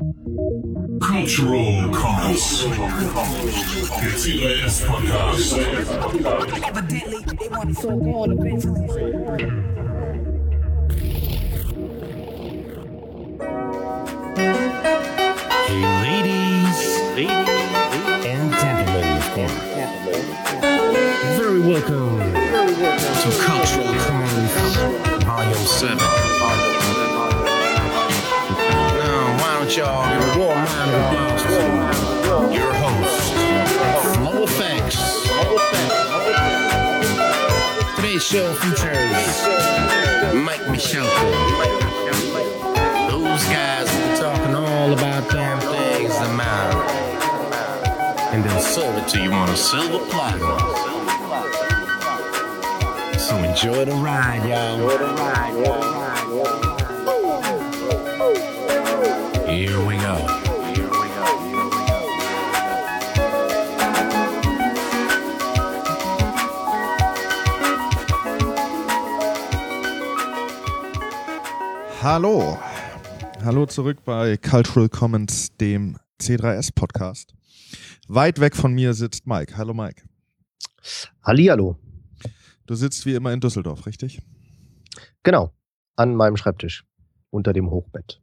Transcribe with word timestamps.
Cultural 0.00 1.90
Commons. 1.92 2.64
Der 4.00 4.16
CIS 4.16 4.80
Podcast. 4.86 5.58
Evidently, 6.64 7.20
they 7.38 7.48
want 7.50 7.76
so 7.76 7.90
gone 7.98 8.32
eventually. 8.32 8.88
Hey, 15.66 15.82
ladies, 16.00 16.80
and 18.24 18.52
gentlemen, 18.54 19.20
very 21.36 21.60
welcome 21.60 22.20
to 23.20 23.30
Cultural 23.44 23.92
Commons 23.98 24.52
Volume 25.24 25.66
7. 25.66 26.69
Show 38.30 38.52
features 38.54 39.42
Mike 40.44 40.60
Michelko. 40.70 41.30
Those 43.10 43.42
guys 43.46 43.90
be 43.90 44.20
talking 44.20 44.54
all 44.54 44.92
about 44.92 45.28
damn 45.30 45.58
things 45.58 46.12
that 46.16 46.36
matter. 46.36 46.78
And 48.32 48.44
they'll 48.44 48.60
serve 48.60 48.96
it 48.98 49.08
to 49.08 49.20
you 49.20 49.32
on 49.32 49.48
a 49.48 49.56
silver 49.56 49.98
platter. 50.10 50.38
So 53.18 53.36
enjoy 53.38 53.86
the 53.86 53.96
ride, 53.96 54.48
y'all. 54.48 54.78
Here 54.78 56.69
Hallo. 72.02 72.58
Hallo 73.44 73.66
zurück 73.66 74.06
bei 74.06 74.38
Cultural 74.38 74.88
Commons, 74.88 75.54
dem 75.58 75.98
C3S 76.18 76.74
Podcast. 76.74 77.34
Weit 78.08 78.40
weg 78.40 78.56
von 78.56 78.72
mir 78.72 78.94
sitzt 78.94 79.26
Mike. 79.26 79.58
Hallo 79.58 79.74
Mike. 79.74 80.04
Hallihallo. 81.22 81.76
Du 82.64 82.74
sitzt 82.74 83.04
wie 83.04 83.12
immer 83.12 83.34
in 83.34 83.40
Düsseldorf, 83.40 83.84
richtig? 83.84 84.22
Genau. 85.24 85.52
An 85.94 86.14
meinem 86.14 86.38
Schreibtisch. 86.38 86.86
Unter 87.28 87.52
dem 87.52 87.70
Hochbett. 87.70 88.22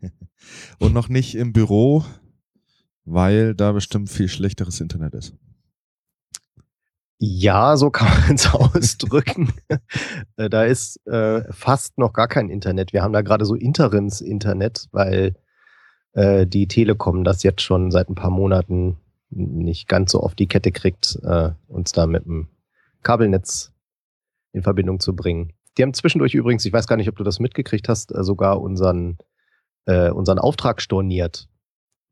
Und 0.78 0.94
noch 0.94 1.10
nicht 1.10 1.34
im 1.34 1.52
Büro, 1.52 2.06
weil 3.04 3.54
da 3.54 3.72
bestimmt 3.72 4.08
viel 4.08 4.28
schlechteres 4.28 4.80
Internet 4.80 5.12
ist. 5.12 5.34
Ja, 7.20 7.76
so 7.76 7.90
kann 7.90 8.08
man 8.20 8.36
es 8.36 8.46
ausdrücken. 8.54 9.52
Äh, 10.36 10.48
da 10.48 10.64
ist 10.64 11.04
äh, 11.06 11.42
fast 11.52 11.98
noch 11.98 12.12
gar 12.12 12.28
kein 12.28 12.48
Internet. 12.48 12.92
Wir 12.92 13.02
haben 13.02 13.12
da 13.12 13.22
gerade 13.22 13.44
so 13.44 13.54
Interims-Internet, 13.54 14.86
weil 14.92 15.34
äh, 16.12 16.46
die 16.46 16.68
Telekom 16.68 17.24
das 17.24 17.42
jetzt 17.42 17.62
schon 17.62 17.90
seit 17.90 18.08
ein 18.08 18.14
paar 18.14 18.30
Monaten 18.30 18.98
nicht 19.30 19.88
ganz 19.88 20.12
so 20.12 20.20
auf 20.20 20.34
die 20.34 20.46
Kette 20.46 20.72
kriegt, 20.72 21.18
äh, 21.22 21.50
uns 21.66 21.92
da 21.92 22.06
mit 22.06 22.24
dem 22.24 22.48
Kabelnetz 23.02 23.72
in 24.52 24.62
Verbindung 24.62 25.00
zu 25.00 25.14
bringen. 25.14 25.52
Die 25.76 25.82
haben 25.82 25.94
zwischendurch 25.94 26.34
übrigens, 26.34 26.64
ich 26.64 26.72
weiß 26.72 26.86
gar 26.86 26.96
nicht, 26.96 27.08
ob 27.08 27.16
du 27.16 27.24
das 27.24 27.40
mitgekriegt 27.40 27.88
hast, 27.88 28.14
äh, 28.14 28.22
sogar 28.24 28.60
unseren, 28.60 29.18
äh, 29.86 30.10
unseren 30.10 30.38
Auftrag 30.38 30.80
storniert. 30.80 31.48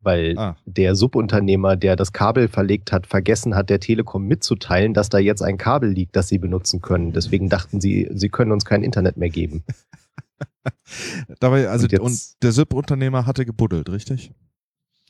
Weil 0.07 0.39
Ah. 0.39 0.57
der 0.67 0.95
Subunternehmer, 0.95 1.75
der 1.77 1.97
das 1.97 2.13
Kabel 2.13 2.47
verlegt 2.47 2.93
hat, 2.93 3.09
vergessen 3.09 3.57
hat, 3.57 3.69
der 3.71 3.81
Telekom 3.81 4.23
mitzuteilen, 4.27 4.95
dass 4.95 5.09
da 5.09 5.19
jetzt 5.19 5.43
ein 5.43 5.59
Kabel 5.59 5.91
liegt, 5.91 6.15
das 6.15 6.29
sie 6.29 6.39
benutzen 6.39 6.81
können. 6.81 7.13
Deswegen 7.13 7.49
dachten 7.49 7.81
sie, 7.81 8.09
sie 8.15 8.29
können 8.29 8.53
uns 8.53 8.65
kein 8.65 8.85
Internet 8.85 9.17
mehr 9.17 9.31
geben. 9.31 9.65
Dabei, 11.41 11.69
also 11.69 11.85
Und 11.85 11.93
jetzt- 11.93 12.01
und 12.01 12.43
der 12.43 12.53
SIP-Unternehmer 12.53 13.27
hatte 13.27 13.45
gebuddelt, 13.45 13.89
richtig? 13.91 14.33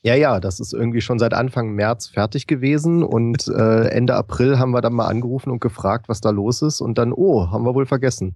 Ja, 0.02 0.14
ja, 0.14 0.40
das 0.40 0.60
ist 0.60 0.72
irgendwie 0.72 1.00
schon 1.00 1.18
seit 1.18 1.34
Anfang 1.34 1.72
März 1.74 2.06
fertig 2.08 2.46
gewesen 2.46 3.02
und 3.02 3.48
äh, 3.54 3.88
Ende 3.88 4.14
April 4.14 4.58
haben 4.58 4.70
wir 4.70 4.80
dann 4.80 4.92
mal 4.94 5.06
angerufen 5.08 5.50
und 5.50 5.60
gefragt, 5.60 6.08
was 6.08 6.20
da 6.20 6.30
los 6.30 6.62
ist 6.62 6.80
und 6.80 6.96
dann, 6.98 7.12
oh, 7.12 7.50
haben 7.50 7.64
wir 7.64 7.74
wohl 7.74 7.86
vergessen. 7.86 8.34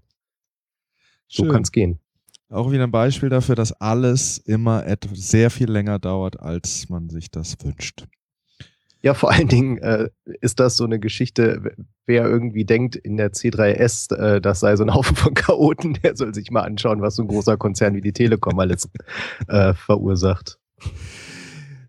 So 1.28 1.44
Schön. 1.44 1.52
kann 1.52 1.62
es 1.62 1.72
gehen. 1.72 2.00
Auch 2.50 2.72
wieder 2.72 2.82
ein 2.82 2.90
Beispiel 2.90 3.28
dafür, 3.28 3.54
dass 3.54 3.72
alles 3.72 4.38
immer 4.38 4.84
etwas 4.84 5.30
sehr 5.30 5.50
viel 5.50 5.70
länger 5.70 6.00
dauert, 6.00 6.40
als 6.40 6.88
man 6.88 7.08
sich 7.08 7.30
das 7.30 7.56
wünscht. 7.62 8.06
Ja, 9.02 9.14
vor 9.14 9.30
allen 9.30 9.48
Dingen 9.48 9.78
äh, 9.78 10.10
ist 10.40 10.60
das 10.60 10.76
so 10.76 10.84
eine 10.84 10.98
Geschichte, 10.98 11.74
wer 12.06 12.26
irgendwie 12.26 12.64
denkt, 12.64 12.96
in 12.96 13.16
der 13.16 13.32
C3S, 13.32 14.14
äh, 14.14 14.40
das 14.40 14.60
sei 14.60 14.76
so 14.76 14.82
ein 14.82 14.92
Haufen 14.92 15.16
von 15.16 15.32
Chaoten, 15.34 15.94
der 16.02 16.16
soll 16.16 16.34
sich 16.34 16.50
mal 16.50 16.62
anschauen, 16.62 17.00
was 17.00 17.14
so 17.14 17.22
ein 17.22 17.28
großer 17.28 17.56
Konzern 17.56 17.94
wie 17.94 18.02
die 18.02 18.12
Telekom 18.12 18.58
alles 18.58 18.90
äh, 19.46 19.72
verursacht. 19.72 20.58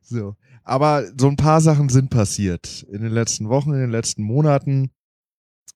So. 0.03 0.35
Aber 0.63 1.05
so 1.19 1.27
ein 1.27 1.37
paar 1.37 1.59
Sachen 1.59 1.89
sind 1.89 2.11
passiert 2.11 2.85
in 2.91 3.01
den 3.01 3.11
letzten 3.11 3.49
Wochen, 3.49 3.73
in 3.73 3.79
den 3.79 3.91
letzten 3.91 4.21
Monaten. 4.21 4.91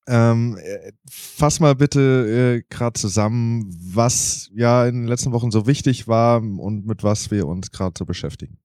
Ähm, 0.08 0.58
äh, 0.58 0.92
fass 1.10 1.60
mal 1.60 1.76
bitte 1.76 2.62
äh, 2.62 2.64
gerade 2.70 3.00
zusammen, 3.00 3.66
was 3.94 4.52
ja 4.54 4.86
in 4.86 4.96
den 5.02 5.08
letzten 5.08 5.32
Wochen 5.32 5.50
so 5.50 5.66
wichtig 5.66 6.08
war 6.08 6.42
und 6.42 6.86
mit 6.86 7.04
was 7.04 7.32
wir 7.32 7.48
uns 7.48 7.72
gerade 7.72 7.96
so 7.98 8.06
beschäftigen. 8.06 8.60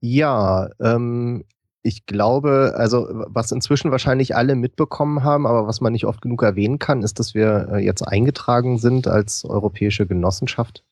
Ja, 0.00 0.68
ähm, 0.80 1.44
ich 1.82 2.06
glaube, 2.06 2.74
also 2.76 3.06
was 3.10 3.52
inzwischen 3.52 3.90
wahrscheinlich 3.90 4.34
alle 4.36 4.56
mitbekommen 4.56 5.22
haben, 5.22 5.46
aber 5.46 5.66
was 5.66 5.80
man 5.80 5.92
nicht 5.92 6.06
oft 6.06 6.20
genug 6.20 6.42
erwähnen 6.42 6.78
kann, 6.78 7.02
ist, 7.02 7.18
dass 7.18 7.34
wir 7.34 7.68
äh, 7.72 7.84
jetzt 7.84 8.02
eingetragen 8.02 8.78
sind 8.78 9.06
als 9.06 9.44
europäische 9.44 10.06
Genossenschaft 10.06 10.84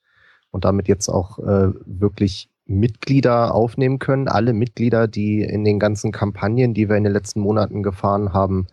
und 0.51 0.65
damit 0.65 0.89
jetzt 0.89 1.09
auch 1.09 1.39
äh, 1.41 1.73
wirklich 1.85 2.51
Mitglieder 2.67 3.55
aufnehmen 3.55 3.99
können. 3.99 4.29
Alle 4.29 4.53
Mitglieder, 4.53 5.09
die 5.09 5.43
in 5.43 5.65
den 5.65 5.79
ganzen 5.79 6.13
Kampagnen, 6.13 6.75
die 6.75 6.89
wir 6.89 6.97
in 6.97 7.05
den 7.05 7.13
letzten 7.13 7.41
Monaten 7.41 7.83
gefahren 7.83 8.33
haben, 8.33 8.67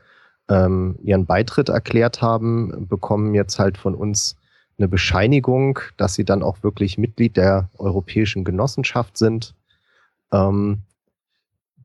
ähm, 0.49 0.97
ihren 1.03 1.25
Beitritt 1.25 1.69
erklärt 1.69 2.21
haben, 2.21 2.87
bekommen 2.87 3.33
jetzt 3.33 3.59
halt 3.59 3.77
von 3.77 3.95
uns 3.95 4.35
eine 4.77 4.87
Bescheinigung, 4.87 5.79
dass 5.97 6.15
sie 6.15 6.25
dann 6.25 6.43
auch 6.43 6.63
wirklich 6.63 6.97
Mitglied 6.97 7.37
der 7.37 7.69
europäischen 7.77 8.43
Genossenschaft 8.43 9.17
sind. 9.17 9.53
Ähm, 10.31 10.81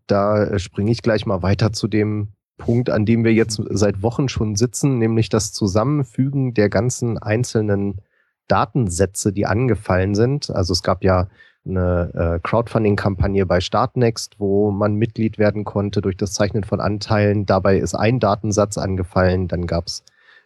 da 0.07 0.59
springe 0.59 0.91
ich 0.91 1.03
gleich 1.03 1.27
mal 1.27 1.43
weiter 1.43 1.73
zu 1.73 1.87
dem 1.87 2.29
Punkt, 2.57 2.91
an 2.91 3.05
dem 3.05 3.25
wir 3.25 3.33
jetzt 3.33 3.61
seit 3.71 4.03
Wochen 4.03 4.29
schon 4.29 4.57
sitzen, 4.57 4.99
nämlich 4.99 5.29
das 5.29 5.53
Zusammenfügen 5.53 6.55
der 6.55 6.71
ganzen 6.71 7.19
einzelnen 7.19 8.01
Datensätze, 8.49 9.33
die 9.33 9.47
angefallen 9.47 10.15
sind. 10.15 10.51
Also 10.51 10.73
es 10.73 10.83
gab 10.83 11.05
ja 11.05 11.29
eine 11.67 12.13
äh, 12.15 12.41
Crowdfunding-Kampagne 12.41 13.45
bei 13.47 13.61
Startnext, 13.61 14.37
wo 14.39 14.71
man 14.71 14.95
Mitglied 14.95 15.39
werden 15.39 15.65
konnte 15.65 16.01
durch 16.01 16.17
das 16.17 16.33
Zeichnen 16.33 16.65
von 16.65 16.81
Anteilen. 16.81 17.47
Dabei 17.47 17.79
ist 17.79 17.95
ein 17.95 18.21
Datensatz 18.21 18.79
angefallen. 18.79 19.49
Dann 19.49 19.67
gab 19.67 19.87
es 19.87 20.03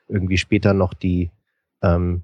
irgendwie 0.09 0.39
später 0.39 0.75
noch 0.75 0.95
die 0.95 1.31
ähm, 1.83 2.22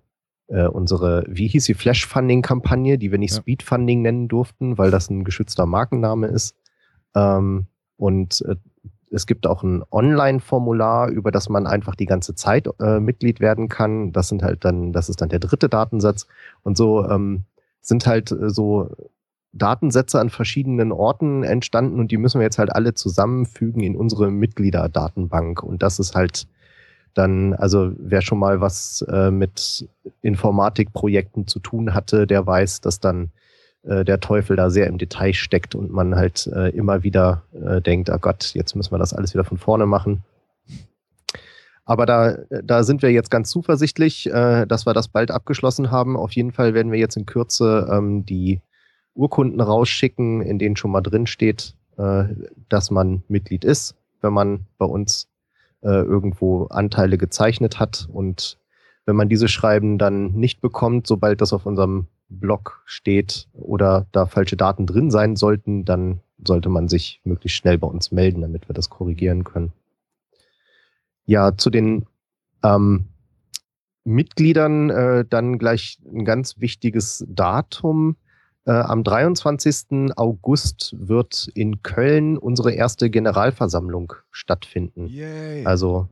äh, 0.49 0.67
unsere, 0.67 1.25
wie 1.29 1.47
hieß 1.47 1.67
die 1.67 1.75
Flash-Funding-Kampagne, 1.75 2.99
die 2.99 3.11
wir 3.11 3.19
nicht 3.19 3.35
Ja. 3.35 3.41
Speed-Funding 3.41 4.03
nennen 4.03 4.29
durften, 4.29 4.79
weil 4.79 4.91
das 4.91 5.11
ein 5.11 5.25
geschützter 5.25 5.67
Markenname 5.67 6.27
ist. 6.27 6.57
Ähm, 7.15 7.67
und 7.97 8.43
äh, 8.47 8.57
es 9.11 9.27
gibt 9.27 9.47
auch 9.47 9.63
ein 9.63 9.83
Online-Formular, 9.91 11.09
über 11.09 11.31
das 11.31 11.49
man 11.49 11.67
einfach 11.67 11.95
die 11.95 12.07
ganze 12.07 12.35
Zeit 12.35 12.69
äh, 12.81 13.01
Mitglied 13.01 13.41
werden 13.41 13.69
kann. 13.69 14.13
Das 14.13 14.29
sind 14.29 14.43
halt 14.43 14.65
dann, 14.65 14.93
das 14.93 15.09
ist 15.09 15.21
dann 15.21 15.29
der 15.29 15.39
dritte 15.39 15.69
Datensatz. 15.69 16.27
Und 16.63 16.77
so 16.77 17.09
ähm, 17.09 17.45
sind 17.81 18.07
halt 18.07 18.31
äh, 18.33 18.51
so 18.51 18.91
Datensätze 19.53 20.21
an 20.21 20.31
verschiedenen 20.31 20.93
Orten 20.93 21.43
entstanden 21.43 21.99
und 21.99 22.11
die 22.11 22.19
müssen 22.19 22.39
wir 22.39 22.45
jetzt 22.45 22.59
halt 22.59 22.71
alle 22.75 22.95
zusammenfügen 22.95 23.83
in 23.83 23.97
unsere 23.97 24.31
Mitgliederdatenbank. 24.31 25.63
Und 25.63 25.83
das 25.83 25.99
ist 25.99 26.15
halt 26.15 26.47
dann, 27.15 27.55
also 27.55 27.93
wer 27.99 28.21
schon 28.21 28.39
mal 28.39 28.61
was 28.61 29.03
äh, 29.11 29.31
mit 29.31 29.89
Informatikprojekten 30.23 31.47
zu 31.47 31.59
tun 31.59 31.95
hatte, 31.95 32.27
der 32.27 32.47
weiß, 32.47 32.81
dass 32.81 33.01
dann 33.01 33.31
äh, 33.83 34.05
der 34.05 34.21
Teufel 34.21 34.57
da 34.57 34.71
sehr 34.71 34.87
im 34.87 34.99
Detail 34.99 35.33
steckt 35.33 35.75
und 35.75 35.91
man 35.91 36.15
halt 36.15 36.47
äh, 36.55 36.69
immer 36.71 37.03
wieder 37.03 37.43
äh, 37.53 37.81
denkt, 37.81 38.11
oh 38.11 38.19
Gott, 38.19 38.53
jetzt 38.55 38.77
müssen 38.77 38.93
wir 38.93 38.99
das 38.99 39.15
alles 39.15 39.35
wieder 39.35 39.45
von 39.45 39.59
vorne 39.59 39.87
machen. 39.87 40.23
Aber 41.89 42.05
da, 42.05 42.37
da 42.51 42.83
sind 42.83 43.01
wir 43.01 43.11
jetzt 43.11 43.31
ganz 43.31 43.49
zuversichtlich, 43.49 44.27
äh, 44.27 44.67
dass 44.67 44.85
wir 44.85 44.93
das 44.93 45.09
bald 45.09 45.31
abgeschlossen 45.31 45.91
haben. 45.91 46.19
Auf 46.19 46.33
jeden 46.33 46.53
Fall 46.53 46.75
werden 46.75 46.93
wir 46.93 46.99
jetzt 46.99 47.17
in 47.17 47.25
Kürze 47.25 47.89
ähm, 47.91 48.27
die 48.27 48.61
Urkunden 49.15 49.59
rausschicken, 49.59 50.43
in 50.43 50.59
denen 50.59 50.77
schon 50.77 50.91
mal 50.91 51.01
drin 51.01 51.27
steht, 51.27 51.77
äh, 51.97 52.25
dass 52.69 52.91
man 52.91 53.23
Mitglied 53.29 53.65
ist, 53.65 53.95
wenn 54.21 54.35
man 54.35 54.67
bei 54.77 54.85
uns 54.85 55.29
äh, 55.81 55.89
irgendwo 55.89 56.67
Anteile 56.67 57.17
gezeichnet 57.17 57.81
hat. 57.81 58.07
Und 58.13 58.59
wenn 59.07 59.17
man 59.17 59.31
diese 59.31 59.49
Schreiben 59.49 59.97
dann 59.97 60.33
nicht 60.33 60.61
bekommt, 60.61 61.07
sobald 61.07 61.41
das 61.41 61.55
auf 61.55 61.65
unserem 61.65 62.07
Block 62.29 62.83
steht 62.85 63.49
oder 63.55 64.05
da 64.13 64.27
falsche 64.27 64.59
Daten 64.59 64.85
drin 64.85 65.11
sein 65.11 65.37
sollten, 65.37 65.87
dann 65.87 66.21
sollte 66.45 66.69
man 66.69 66.89
sich 66.89 67.23
möglichst 67.25 67.57
schnell 67.57 67.79
bei 67.79 67.89
uns 67.89 68.13
melden, 68.13 68.43
damit 68.43 68.69
wir 68.69 68.75
das 68.75 68.91
korrigieren 68.91 69.45
können. 69.45 69.73
Ja, 71.29 71.55
zu 71.59 71.69
den 71.69 72.07
ähm, 72.65 73.05
Mitgliedern 74.05 74.89
äh, 74.89 75.25
dann 75.29 75.59
gleich 75.59 75.99
ein 76.11 76.25
ganz 76.25 76.59
wichtiges 76.59 77.23
Datum. 77.29 78.17
Äh, 78.65 78.73
am 78.73 79.05
23. 79.05 80.17
August 80.17 80.97
wird 80.99 81.49
in 81.55 81.83
Köln 81.83 82.39
unsere 82.39 82.73
erste 82.73 83.11
Generalversammlung 83.11 84.15
stattfinden. 84.31 85.07
Yay. 85.07 85.67
Also 85.67 86.09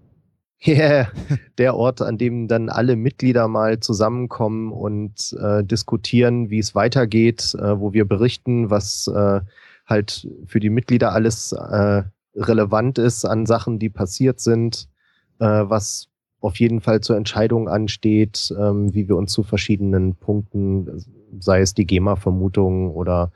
yeah, 0.66 1.10
der 1.56 1.76
Ort, 1.76 2.02
an 2.02 2.18
dem 2.18 2.46
dann 2.46 2.68
alle 2.68 2.94
Mitglieder 2.94 3.48
mal 3.48 3.80
zusammenkommen 3.80 4.70
und 4.70 5.34
äh, 5.40 5.64
diskutieren, 5.64 6.50
wie 6.50 6.58
es 6.58 6.74
weitergeht, 6.74 7.54
äh, 7.54 7.80
wo 7.80 7.94
wir 7.94 8.04
berichten, 8.04 8.68
was 8.68 9.06
äh, 9.06 9.40
halt 9.86 10.28
für 10.44 10.60
die 10.60 10.70
Mitglieder 10.70 11.12
alles 11.12 11.52
äh, 11.52 12.02
relevant 12.34 12.98
ist 12.98 13.24
an 13.24 13.46
Sachen, 13.46 13.78
die 13.78 13.88
passiert 13.88 14.40
sind, 14.40 14.90
was 15.38 16.08
auf 16.40 16.60
jeden 16.60 16.80
Fall 16.80 17.00
zur 17.00 17.16
Entscheidung 17.16 17.68
ansteht, 17.68 18.54
ähm, 18.58 18.94
wie 18.94 19.08
wir 19.08 19.16
uns 19.16 19.32
zu 19.32 19.42
verschiedenen 19.42 20.14
Punkten, 20.14 21.04
sei 21.40 21.60
es 21.60 21.74
die 21.74 21.86
GEMA-Vermutung 21.86 22.90
oder 22.90 23.32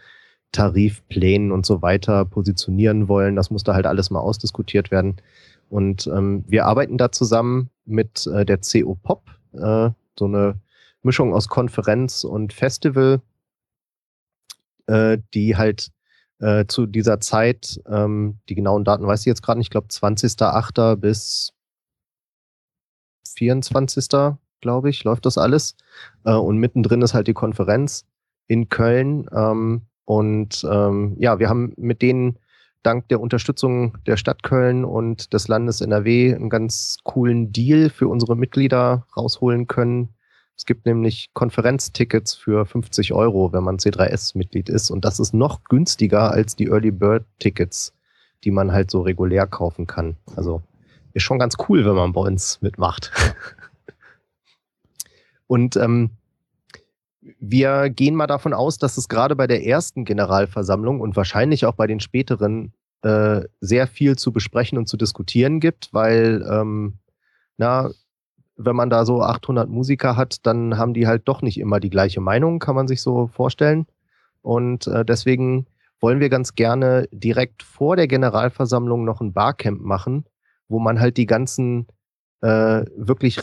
Tarifplänen 0.52 1.52
und 1.52 1.64
so 1.64 1.82
weiter, 1.82 2.24
positionieren 2.24 3.08
wollen. 3.08 3.36
Das 3.36 3.50
muss 3.50 3.64
da 3.64 3.74
halt 3.74 3.86
alles 3.86 4.10
mal 4.10 4.20
ausdiskutiert 4.20 4.90
werden. 4.90 5.16
Und 5.68 6.06
ähm, 6.08 6.44
wir 6.46 6.66
arbeiten 6.66 6.98
da 6.98 7.12
zusammen 7.12 7.70
mit 7.84 8.26
äh, 8.26 8.44
der 8.44 8.58
CO 8.58 8.96
Pop, 8.96 9.24
äh, 9.52 9.90
so 10.18 10.24
eine 10.24 10.60
Mischung 11.02 11.32
aus 11.32 11.48
Konferenz 11.48 12.24
und 12.24 12.52
Festival, 12.52 13.22
äh, 14.86 15.18
die 15.34 15.56
halt 15.56 15.90
äh, 16.40 16.66
zu 16.66 16.86
dieser 16.86 17.20
Zeit, 17.20 17.80
ähm, 17.86 18.38
die 18.48 18.54
genauen 18.54 18.84
Daten 18.84 19.06
weiß 19.06 19.20
ich 19.20 19.26
jetzt 19.26 19.42
gerade 19.42 19.58
nicht, 19.58 19.68
ich 19.68 19.70
glaube 19.70 19.88
20.08. 19.88 20.96
bis 20.96 21.52
24. 23.40 24.06
glaube 24.60 24.90
ich, 24.90 25.02
läuft 25.04 25.24
das 25.24 25.38
alles. 25.38 25.74
Äh, 26.24 26.34
und 26.34 26.58
mittendrin 26.58 27.02
ist 27.02 27.14
halt 27.14 27.26
die 27.26 27.34
Konferenz 27.34 28.04
in 28.46 28.68
Köln. 28.68 29.26
Ähm, 29.34 29.82
und 30.04 30.66
ähm, 30.70 31.16
ja, 31.18 31.38
wir 31.38 31.48
haben 31.48 31.72
mit 31.76 32.02
denen 32.02 32.38
dank 32.82 33.08
der 33.08 33.20
Unterstützung 33.20 33.96
der 34.06 34.18
Stadt 34.18 34.42
Köln 34.42 34.84
und 34.84 35.32
des 35.32 35.48
Landes 35.48 35.80
NRW 35.80 36.34
einen 36.34 36.50
ganz 36.50 36.98
coolen 37.04 37.52
Deal 37.52 37.88
für 37.88 38.08
unsere 38.08 38.36
Mitglieder 38.36 39.06
rausholen 39.16 39.66
können. 39.66 40.10
Es 40.56 40.66
gibt 40.66 40.84
nämlich 40.84 41.30
Konferenztickets 41.32 42.34
für 42.34 42.66
50 42.66 43.14
Euro, 43.14 43.54
wenn 43.54 43.64
man 43.64 43.78
C3S-Mitglied 43.78 44.68
ist. 44.68 44.90
Und 44.90 45.06
das 45.06 45.18
ist 45.18 45.32
noch 45.32 45.64
günstiger 45.64 46.30
als 46.30 46.56
die 46.56 46.66
Early 46.66 46.90
Bird 46.90 47.24
Tickets, 47.38 47.94
die 48.44 48.50
man 48.50 48.72
halt 48.72 48.90
so 48.90 49.00
regulär 49.00 49.46
kaufen 49.46 49.86
kann. 49.86 50.16
Also 50.36 50.62
ist 51.12 51.22
schon 51.22 51.38
ganz 51.38 51.56
cool, 51.68 51.84
wenn 51.84 51.94
man 51.94 52.12
bei 52.12 52.20
uns 52.20 52.60
mitmacht. 52.60 53.12
Und 55.46 55.76
ähm, 55.76 56.10
wir 57.38 57.90
gehen 57.90 58.14
mal 58.14 58.26
davon 58.26 58.52
aus, 58.52 58.78
dass 58.78 58.96
es 58.96 59.08
gerade 59.08 59.36
bei 59.36 59.46
der 59.46 59.66
ersten 59.66 60.04
Generalversammlung 60.04 61.00
und 61.00 61.16
wahrscheinlich 61.16 61.66
auch 61.66 61.74
bei 61.74 61.86
den 61.86 62.00
späteren 62.00 62.72
äh, 63.02 63.42
sehr 63.60 63.86
viel 63.86 64.16
zu 64.16 64.32
besprechen 64.32 64.78
und 64.78 64.86
zu 64.86 64.96
diskutieren 64.96 65.60
gibt, 65.60 65.92
weil, 65.92 66.46
ähm, 66.50 66.94
na, 67.56 67.90
wenn 68.56 68.76
man 68.76 68.90
da 68.90 69.04
so 69.04 69.22
800 69.22 69.68
Musiker 69.68 70.16
hat, 70.16 70.46
dann 70.46 70.76
haben 70.76 70.94
die 70.94 71.06
halt 71.06 71.26
doch 71.26 71.42
nicht 71.42 71.58
immer 71.58 71.80
die 71.80 71.90
gleiche 71.90 72.20
Meinung, 72.20 72.58
kann 72.58 72.74
man 72.74 72.88
sich 72.88 73.02
so 73.02 73.26
vorstellen. 73.26 73.86
Und 74.42 74.86
äh, 74.86 75.04
deswegen 75.04 75.66
wollen 75.98 76.20
wir 76.20 76.28
ganz 76.28 76.54
gerne 76.54 77.08
direkt 77.10 77.62
vor 77.62 77.96
der 77.96 78.06
Generalversammlung 78.06 79.04
noch 79.04 79.20
ein 79.20 79.32
Barcamp 79.32 79.80
machen, 79.80 80.24
wo 80.70 80.78
man 80.78 81.00
halt 81.00 81.16
die 81.16 81.26
ganzen 81.26 81.86
äh, 82.40 82.84
wirklich 82.96 83.40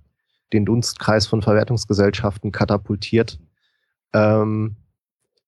den 0.53 0.65
Dunstkreis 0.65 1.27
von 1.27 1.41
Verwertungsgesellschaften 1.41 2.51
katapultiert. 2.51 3.39
Ähm, 4.13 4.77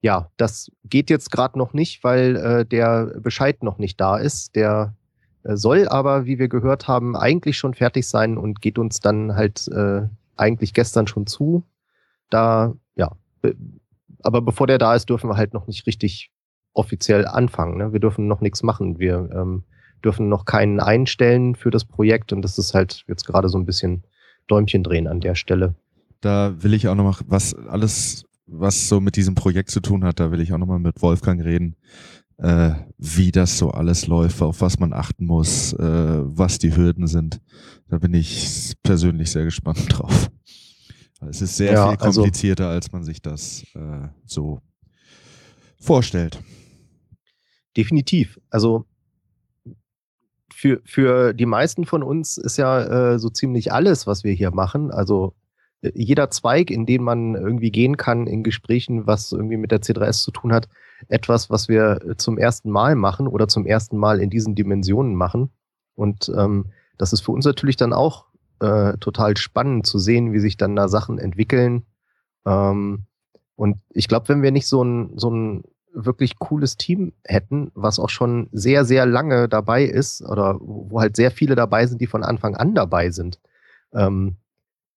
ja, 0.01 0.29
das 0.37 0.71
geht 0.83 1.09
jetzt 1.09 1.31
gerade 1.31 1.57
noch 1.57 1.73
nicht, 1.73 2.03
weil 2.03 2.35
äh, 2.35 2.65
der 2.65 3.05
Bescheid 3.19 3.63
noch 3.63 3.77
nicht 3.77 3.99
da 3.99 4.17
ist. 4.17 4.55
Der 4.55 4.95
äh, 5.43 5.55
soll 5.55 5.87
aber, 5.87 6.25
wie 6.25 6.39
wir 6.39 6.49
gehört 6.49 6.87
haben, 6.87 7.15
eigentlich 7.15 7.57
schon 7.57 7.73
fertig 7.73 8.07
sein 8.07 8.37
und 8.37 8.61
geht 8.61 8.77
uns 8.77 8.99
dann 8.99 9.35
halt 9.35 9.67
äh, 9.69 10.03
eigentlich 10.35 10.73
gestern 10.73 11.07
schon 11.07 11.25
zu. 11.25 11.63
Da, 12.29 12.73
ja, 12.95 13.11
aber 14.23 14.41
bevor 14.41 14.67
der 14.67 14.77
da 14.77 14.93
ist, 14.93 15.09
dürfen 15.09 15.29
wir 15.29 15.37
halt 15.37 15.53
noch 15.53 15.67
nicht 15.67 15.87
richtig 15.87 16.31
offiziell 16.77 17.25
anfangen. 17.27 17.77
Ne? 17.77 17.91
Wir 17.93 17.99
dürfen 17.99 18.27
noch 18.27 18.41
nichts 18.41 18.63
machen. 18.63 18.99
Wir 18.99 19.29
ähm, 19.33 19.63
dürfen 20.03 20.29
noch 20.29 20.45
keinen 20.45 20.79
einstellen 20.79 21.55
für 21.55 21.71
das 21.71 21.85
Projekt 21.85 22.31
und 22.33 22.41
das 22.41 22.57
ist 22.57 22.73
halt 22.73 23.03
jetzt 23.07 23.25
gerade 23.25 23.49
so 23.49 23.57
ein 23.57 23.65
bisschen 23.65 24.03
Däumchen 24.47 24.83
drehen 24.83 25.07
an 25.07 25.19
der 25.19 25.35
Stelle. 25.35 25.75
Da 26.21 26.55
will 26.63 26.73
ich 26.73 26.87
auch 26.87 26.95
noch 26.95 27.03
mal 27.03 27.15
was 27.27 27.53
alles, 27.55 28.25
was 28.45 28.87
so 28.87 28.99
mit 28.99 29.15
diesem 29.15 29.35
Projekt 29.35 29.71
zu 29.71 29.79
tun 29.81 30.03
hat, 30.03 30.19
da 30.19 30.31
will 30.31 30.39
ich 30.39 30.53
auch 30.53 30.57
noch 30.57 30.67
mal 30.67 30.79
mit 30.79 31.01
Wolfgang 31.01 31.43
reden, 31.43 31.75
äh, 32.37 32.71
wie 32.97 33.31
das 33.31 33.57
so 33.57 33.71
alles 33.71 34.07
läuft, 34.07 34.41
auf 34.41 34.61
was 34.61 34.79
man 34.79 34.93
achten 34.93 35.25
muss, 35.25 35.73
äh, 35.73 35.79
was 35.81 36.59
die 36.59 36.75
Hürden 36.75 37.07
sind. 37.07 37.41
Da 37.89 37.97
bin 37.97 38.13
ich 38.13 38.73
persönlich 38.83 39.31
sehr 39.31 39.43
gespannt 39.45 39.85
drauf. 39.89 40.29
Es 41.27 41.41
ist 41.41 41.57
sehr 41.57 41.73
Ja, 41.73 41.89
viel 41.89 41.97
also- 41.99 42.21
komplizierter, 42.21 42.69
als 42.69 42.91
man 42.91 43.03
sich 43.03 43.21
das 43.21 43.63
äh, 43.75 44.07
so 44.25 44.61
vorstellt. 45.79 46.39
Definitiv. 47.77 48.39
Also 48.49 48.85
für, 50.51 50.81
für 50.85 51.33
die 51.33 51.45
meisten 51.45 51.85
von 51.85 52.01
uns 52.01 52.37
ist 52.37 52.57
ja 52.57 53.13
äh, 53.13 53.19
so 53.19 53.29
ziemlich 53.29 53.71
alles, 53.71 54.07
was 54.07 54.23
wir 54.23 54.33
hier 54.33 54.49
machen, 54.51 54.89
also 54.91 55.35
äh, 55.81 55.91
jeder 55.93 56.31
Zweig, 56.31 56.71
in 56.71 56.87
den 56.87 57.03
man 57.03 57.35
irgendwie 57.35 57.69
gehen 57.69 57.95
kann 57.95 58.25
in 58.25 58.43
Gesprächen, 58.43 59.05
was 59.05 59.31
irgendwie 59.31 59.57
mit 59.57 59.71
der 59.71 59.81
C3S 59.81 60.23
zu 60.23 60.31
tun 60.31 60.51
hat, 60.51 60.67
etwas, 61.07 61.51
was 61.51 61.67
wir 61.67 62.01
äh, 62.03 62.17
zum 62.17 62.39
ersten 62.39 62.71
Mal 62.71 62.95
machen 62.95 63.27
oder 63.27 63.47
zum 63.47 63.67
ersten 63.67 63.97
Mal 63.97 64.19
in 64.19 64.31
diesen 64.31 64.55
Dimensionen 64.55 65.15
machen. 65.15 65.51
Und 65.93 66.31
ähm, 66.35 66.71
das 66.97 67.13
ist 67.13 67.21
für 67.21 67.31
uns 67.31 67.45
natürlich 67.45 67.77
dann 67.77 67.93
auch 67.93 68.25
äh, 68.59 68.97
total 68.97 69.37
spannend 69.37 69.85
zu 69.85 69.99
sehen, 69.99 70.33
wie 70.33 70.39
sich 70.39 70.57
dann 70.57 70.75
da 70.75 70.87
Sachen 70.87 71.19
entwickeln. 71.19 71.85
Ähm, 72.45 73.05
und 73.55 73.77
ich 73.89 74.07
glaube, 74.07 74.29
wenn 74.29 74.41
wir 74.41 74.51
nicht 74.51 74.67
so 74.67 74.83
ein, 74.83 75.17
so 75.17 75.29
ein 75.29 75.63
wirklich 76.05 76.37
cooles 76.37 76.77
Team 76.77 77.13
hätten, 77.23 77.71
was 77.73 77.99
auch 77.99 78.09
schon 78.09 78.49
sehr, 78.51 78.85
sehr 78.85 79.05
lange 79.05 79.49
dabei 79.49 79.83
ist 79.83 80.21
oder 80.21 80.57
wo 80.59 81.01
halt 81.01 81.15
sehr 81.15 81.31
viele 81.31 81.55
dabei 81.55 81.87
sind, 81.87 81.99
die 82.01 82.07
von 82.07 82.23
Anfang 82.23 82.55
an 82.55 82.75
dabei 82.75 83.09
sind, 83.09 83.39
ähm, 83.93 84.37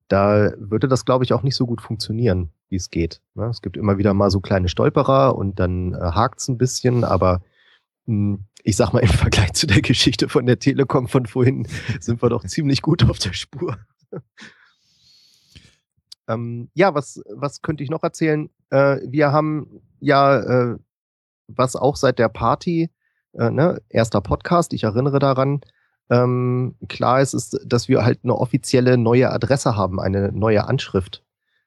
da 0.09 0.53
würde 0.59 0.89
das, 0.89 1.05
glaube 1.05 1.25
ich, 1.25 1.33
auch 1.33 1.43
nicht 1.43 1.57
so 1.57 1.67
gut 1.67 1.81
funktionieren, 1.81 2.51
wie 2.69 2.77
es 2.77 2.91
geht. 2.91 3.23
Ne? 3.35 3.47
Es 3.47 3.63
gibt 3.63 3.77
immer 3.77 3.97
wieder 3.97 4.13
mal 4.13 4.31
so 4.31 4.41
kleine 4.41 4.69
Stolperer 4.69 5.37
und 5.37 5.59
dann 5.59 5.95
äh, 5.95 5.99
hakt 5.99 6.41
es 6.41 6.49
ein 6.49 6.59
bisschen, 6.59 7.05
aber 7.05 7.43
mh, 8.07 8.37
hm, 8.37 8.45
ich 8.63 8.77
sag 8.77 8.93
mal, 8.93 9.01
im 9.01 9.09
Vergleich 9.09 9.55
zu 9.55 9.67
der 9.67 9.81
Geschichte 9.81 10.29
von 10.29 10.45
der 10.45 10.59
Telekom 10.59 11.09
von 11.09 11.25
vorhin 11.25 11.67
sind 12.01 12.23
wir 12.23 12.29
doch 12.29 12.45
ziemlich 12.45 12.83
gut 12.83 13.09
auf 13.09 13.19
der 13.19 13.33
Spur. 13.33 13.79
ähm, 16.29 16.69
ja, 16.75 16.95
was, 16.95 17.23
was 17.35 17.63
könnte 17.63 17.83
ich 17.85 17.91
noch 17.91 18.03
erzählen? 18.03 18.51
Äh, 18.69 18.99
wir 19.07 19.33
haben 19.33 19.81
ja, 20.01 20.41
äh, 20.41 20.79
was 21.57 21.77
auch 21.77 21.97
seit 21.97 22.19
der 22.19 22.29
Party, 22.29 22.91
äh, 23.33 23.51
ne, 23.51 23.81
erster 23.89 24.21
Podcast, 24.21 24.73
ich 24.73 24.85
erinnere 24.85 25.19
daran, 25.19 25.61
ähm, 26.11 26.75
klar 26.89 27.21
ist, 27.21 27.35
ist, 27.35 27.61
dass 27.65 27.89
wir 27.89 28.05
halt 28.05 28.21
eine 28.25 28.35
offizielle 28.35 28.99
neue 28.99 29.31
Adresse 29.31 29.77
haben, 29.77 30.01
eine 30.01 30.33
neue 30.33 30.67
Anschrift. 30.67 31.23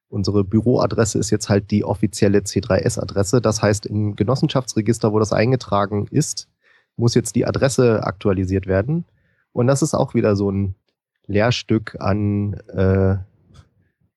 Unsere 0.09 0.43
Büroadresse 0.43 1.17
ist 1.17 1.31
jetzt 1.31 1.49
halt 1.49 1.71
die 1.71 1.85
offizielle 1.85 2.39
C3S-Adresse. 2.39 3.41
Das 3.41 3.61
heißt, 3.61 3.85
im 3.85 4.15
Genossenschaftsregister, 4.15 5.11
wo 5.11 5.19
das 5.19 5.33
eingetragen 5.33 6.07
ist, 6.11 6.49
muss 6.97 7.15
jetzt 7.15 7.35
die 7.35 7.47
Adresse 7.47 8.03
aktualisiert 8.03 8.67
werden. 8.67 9.05
Und 9.53 9.67
das 9.67 9.81
ist 9.81 9.93
auch 9.93 10.13
wieder 10.13 10.35
so 10.35 10.51
ein 10.51 10.75
Lehrstück 11.25 11.97
an 11.99 12.53
äh, 12.67 13.15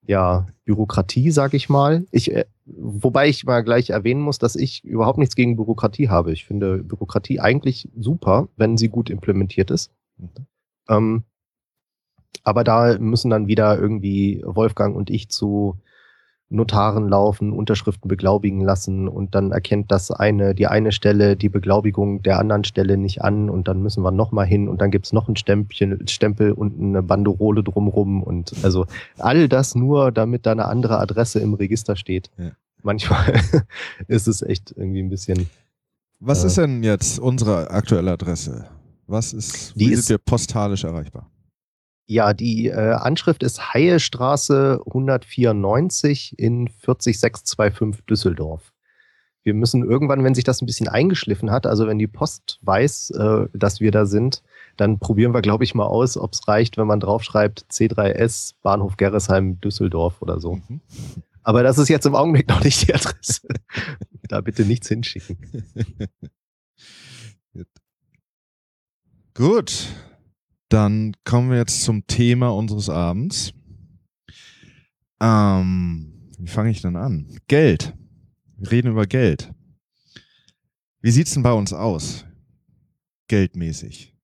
ja, 0.07 0.47
Bürokratie, 0.65 1.31
sag 1.31 1.55
ich 1.55 1.69
mal. 1.69 2.05
Ich, 2.11 2.35
äh, 2.35 2.45
wobei 2.67 3.29
ich 3.29 3.45
mal 3.45 3.63
gleich 3.63 3.91
erwähnen 3.91 4.21
muss, 4.21 4.39
dass 4.39 4.57
ich 4.57 4.85
überhaupt 4.85 5.19
nichts 5.19 5.37
gegen 5.37 5.57
Bürokratie 5.57 6.09
habe. 6.09 6.33
Ich 6.33 6.45
finde 6.45 6.83
Bürokratie 6.83 7.41
eigentlich 7.41 7.89
super, 7.97 8.49
wenn 8.57 8.77
sie 8.77 8.89
gut 8.89 9.09
implementiert 9.09 9.71
ist. 9.71 9.93
Mhm. 10.19 10.29
Ähm, 10.89 11.25
aber 12.43 12.65
da 12.65 12.99
müssen 12.99 13.31
dann 13.31 13.47
wieder 13.47 13.79
irgendwie 13.79 14.43
Wolfgang 14.45 14.97
und 14.97 15.11
ich 15.11 15.29
zu 15.29 15.79
Notaren 16.49 17.09
laufen, 17.09 17.53
Unterschriften 17.53 18.09
beglaubigen 18.09 18.61
lassen 18.61 19.09
und 19.09 19.35
dann 19.35 19.51
erkennt 19.51 19.91
das 19.91 20.13
eine, 20.13 20.55
die 20.55 20.69
eine 20.69 20.93
Stelle 20.93 21.37
die 21.37 21.49
Beglaubigung 21.49 22.23
der 22.23 22.39
anderen 22.39 22.63
Stelle 22.63 22.97
nicht 22.97 23.23
an 23.23 23.51
und 23.51 23.67
dann 23.67 23.83
müssen 23.83 24.05
wir 24.05 24.13
nochmal 24.13 24.47
hin 24.47 24.69
und 24.69 24.81
dann 24.81 24.93
gibt's 24.93 25.13
noch 25.13 25.29
ein 25.29 25.35
Stempchen, 25.35 26.07
Stempel 26.07 26.53
und 26.53 26.81
eine 26.81 27.03
Banderole 27.03 27.65
drumrum 27.65 28.23
und 28.23 28.53
also 28.63 28.87
all 29.19 29.49
das 29.49 29.75
nur, 29.75 30.13
damit 30.13 30.47
da 30.47 30.53
eine 30.53 30.67
andere 30.67 31.01
Adresse 31.01 31.41
im 31.41 31.55
Register 31.55 31.97
steht. 31.97 32.31
Ja. 32.39 32.53
Manchmal 32.83 33.41
ist 34.07 34.29
es 34.29 34.43
echt 34.43 34.73
irgendwie 34.77 35.03
ein 35.03 35.11
bisschen. 35.11 35.51
Was 36.21 36.45
äh, 36.45 36.47
ist 36.47 36.59
denn 36.59 36.85
jetzt 36.85 37.19
unsere 37.19 37.71
aktuelle 37.71 38.13
Adresse? 38.13 38.67
Was 39.09 39.33
ist, 39.33 39.75
die 39.75 39.81
wie 39.81 39.93
ist, 39.93 40.07
sind 40.07 40.11
wir 40.11 40.19
postalisch 40.19 40.85
erreichbar? 40.85 41.29
Ja, 42.07 42.33
die 42.35 42.69
äh, 42.69 42.93
Anschrift 42.93 43.43
ist 43.43 43.75
Haiestraße 43.75 44.81
194 44.87 46.39
in 46.39 46.69
40625 46.69 48.05
Düsseldorf. 48.07 48.73
Wir 49.43 49.55
müssen 49.55 49.85
irgendwann, 49.85 50.23
wenn 50.25 50.35
sich 50.35 50.45
das 50.45 50.61
ein 50.61 50.67
bisschen 50.67 50.89
eingeschliffen 50.89 51.51
hat, 51.51 51.67
also 51.67 51.87
wenn 51.87 51.99
die 51.99 52.07
Post 52.07 52.59
weiß, 52.63 53.11
äh, 53.11 53.47
dass 53.53 53.81
wir 53.81 53.91
da 53.91 54.07
sind, 54.07 54.43
dann 54.77 54.99
probieren 54.99 55.35
wir, 55.35 55.43
glaube 55.43 55.65
ich, 55.65 55.75
mal 55.75 55.87
aus, 55.87 56.17
ob 56.17 56.33
es 56.33 56.47
reicht, 56.47 56.77
wenn 56.77 56.87
man 56.87 57.01
draufschreibt 57.01 57.67
C3S 57.71 58.55
Bahnhof 58.63 58.97
Gerresheim 58.97 59.61
Düsseldorf 59.61 60.23
oder 60.23 60.41
so. 60.41 60.57
Mhm. 60.69 60.81
Aber 61.43 61.63
das 61.63 61.79
ist 61.79 61.89
jetzt 61.89 62.07
im 62.07 62.15
Augenblick 62.17 62.49
noch 62.49 62.63
nicht 62.63 62.87
die 62.87 62.95
Adresse. 62.95 63.47
da 64.29 64.41
bitte 64.41 64.65
nichts 64.65 64.89
hinschicken. 64.89 65.39
Gut, 69.35 69.87
dann 70.69 71.15
kommen 71.25 71.51
wir 71.51 71.59
jetzt 71.59 71.83
zum 71.83 72.07
Thema 72.07 72.49
unseres 72.49 72.89
Abends. 72.89 73.53
Ähm, 75.21 76.31
wie 76.39 76.49
fange 76.49 76.71
ich 76.71 76.83
denn 76.83 76.97
an? 76.97 77.39
Geld. 77.49 77.95
Wir 78.57 78.71
reden 78.71 78.91
über 78.91 79.07
Geld. 79.07 79.53
Wie 81.01 81.11
sieht's 81.11 81.35
denn 81.35 81.43
bei 81.43 81.53
uns 81.53 81.73
aus? 81.73 82.25
Geldmäßig. 83.29 84.15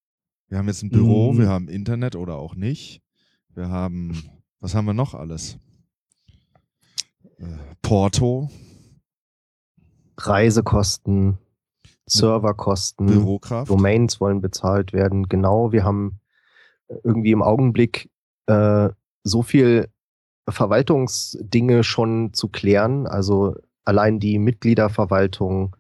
Wir 0.49 0.59
haben 0.59 0.69
jetzt 0.69 0.83
ein 0.83 0.91
Büro, 0.91 1.33
mm. 1.33 1.39
wir 1.39 1.49
haben 1.49 1.69
Internet 1.69 2.17
oder 2.17 2.37
auch 2.37 2.55
nicht. 2.55 3.03
Wir 3.55 3.69
haben, 3.69 4.23
was 4.61 4.75
haben 4.75 4.87
wir 4.87 4.95
noch 4.95 5.15
alles? 5.15 5.59
Äh, 7.39 7.47
Porto. 7.81 8.51
Reisekosten, 10.19 11.39
Serverkosten, 12.07 13.07
Bürokraft. 13.07 13.71
Domains 13.71 14.21
wollen 14.21 14.41
bezahlt 14.41 14.93
werden. 14.93 15.29
Genau, 15.29 15.73
wir 15.73 15.85
haben 15.85 16.21
irgendwie 17.03 17.33
im 17.33 17.43
Augenblick 17.43 18.11
äh, 18.47 18.89
so 19.25 19.43
viel 19.43 19.89
Verwaltungsdinge 20.49 21.85
schon 21.85 22.33
zu 22.33 22.49
klären. 22.49 23.07
Also 23.07 23.57
allein 23.85 24.19
die 24.19 24.39
Mitgliederverwaltung, 24.39 25.77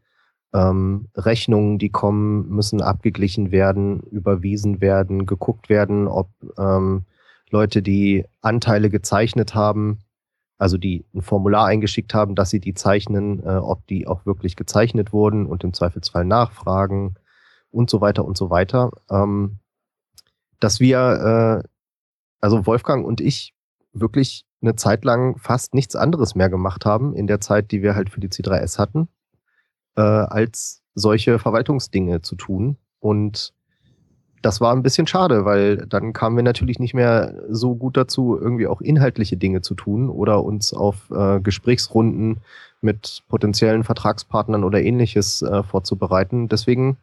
ähm, 0.54 1.09
Rechnungen, 1.16 1.78
die 1.78 1.90
kommen, 1.90 2.49
müssen 2.49 2.83
abgeglichen 2.83 3.50
werden, 3.50 4.00
überwiesen 4.00 4.81
werden, 4.81 5.26
geguckt 5.26 5.69
werden, 5.69 6.07
ob 6.09 6.28
ähm, 6.59 7.04
Leute, 7.50 7.83
die 7.83 8.25
Anteile 8.40 8.88
gezeichnet 8.90 9.54
haben, 9.54 9.99
also 10.59 10.78
die 10.78 11.04
ein 11.14 11.23
Formular 11.23 11.66
eingeschickt 11.66 12.14
haben, 12.14 12.35
dass 12.35 12.50
sie 12.50 12.61
die 12.61 12.75
zeichnen, 12.75 13.45
äh, 13.45 13.57
ob 13.57 13.87
die 13.87 14.07
auch 14.07 14.26
wirklich 14.26 14.57
gezeichnet 14.57 15.12
wurden 15.12 15.47
und 15.47 15.64
im 15.64 15.75
Zweifelsfall 15.75 16.25
nachfragen 16.25 17.16
und 17.71 17.90
so 17.90 18.00
weiter 18.00 18.25
und 18.25 18.37
so 18.38 18.49
weiter. 18.49 18.90
Ähm, 19.11 19.59
dass 20.62 20.81
wir, 20.81 21.62
äh, 21.64 21.69
also 22.40 22.66
Wolfgang 22.66 23.04
und 23.04 23.21
ich, 23.21 23.54
wirklich 23.92 24.45
eine 24.62 24.76
Zeit 24.76 25.04
lang 25.04 25.37
fast 25.38 25.75
nichts 25.75 25.97
anderes 25.97 26.35
mehr 26.35 26.49
gemacht 26.49 26.87
haben 26.87 27.14
in 27.14 27.26
der 27.26 27.40
Zeit, 27.40 27.73
die 27.73 27.83
wir 27.83 27.95
halt 27.95 28.11
für 28.11 28.21
die 28.21 28.28
C3S 28.28 28.78
hatten, 28.78 29.09
äh, 29.97 30.00
als 30.00 30.83
solche 30.95 31.38
Verwaltungsdinge 31.38 32.23
zu 32.23 32.37
tun. 32.37 32.76
Und 33.00 33.52
das 34.40 34.61
war 34.61 34.73
ein 34.73 34.83
bisschen 34.83 35.07
schade, 35.07 35.45
weil 35.45 35.87
dann 35.88 36.12
kamen 36.12 36.37
wir 36.37 36.42
natürlich 36.42 36.78
nicht 36.78 36.95
mehr 36.95 37.35
so 37.49 37.75
gut 37.75 37.97
dazu, 37.97 38.38
irgendwie 38.40 38.66
auch 38.66 38.81
inhaltliche 38.81 39.37
Dinge 39.37 39.62
zu 39.62 39.75
tun 39.75 40.09
oder 40.09 40.45
uns 40.45 40.73
auf 40.73 41.11
äh, 41.11 41.40
Gesprächsrunden 41.40 42.40
mit 42.81 43.23
potenziellen 43.28 43.85
Vertragspartnern 43.85 44.64
oder 44.64 44.81
ähnliches 44.83 45.42
äh, 45.42 45.62
vorzubereiten. 45.62 46.49
Deswegen 46.49 46.99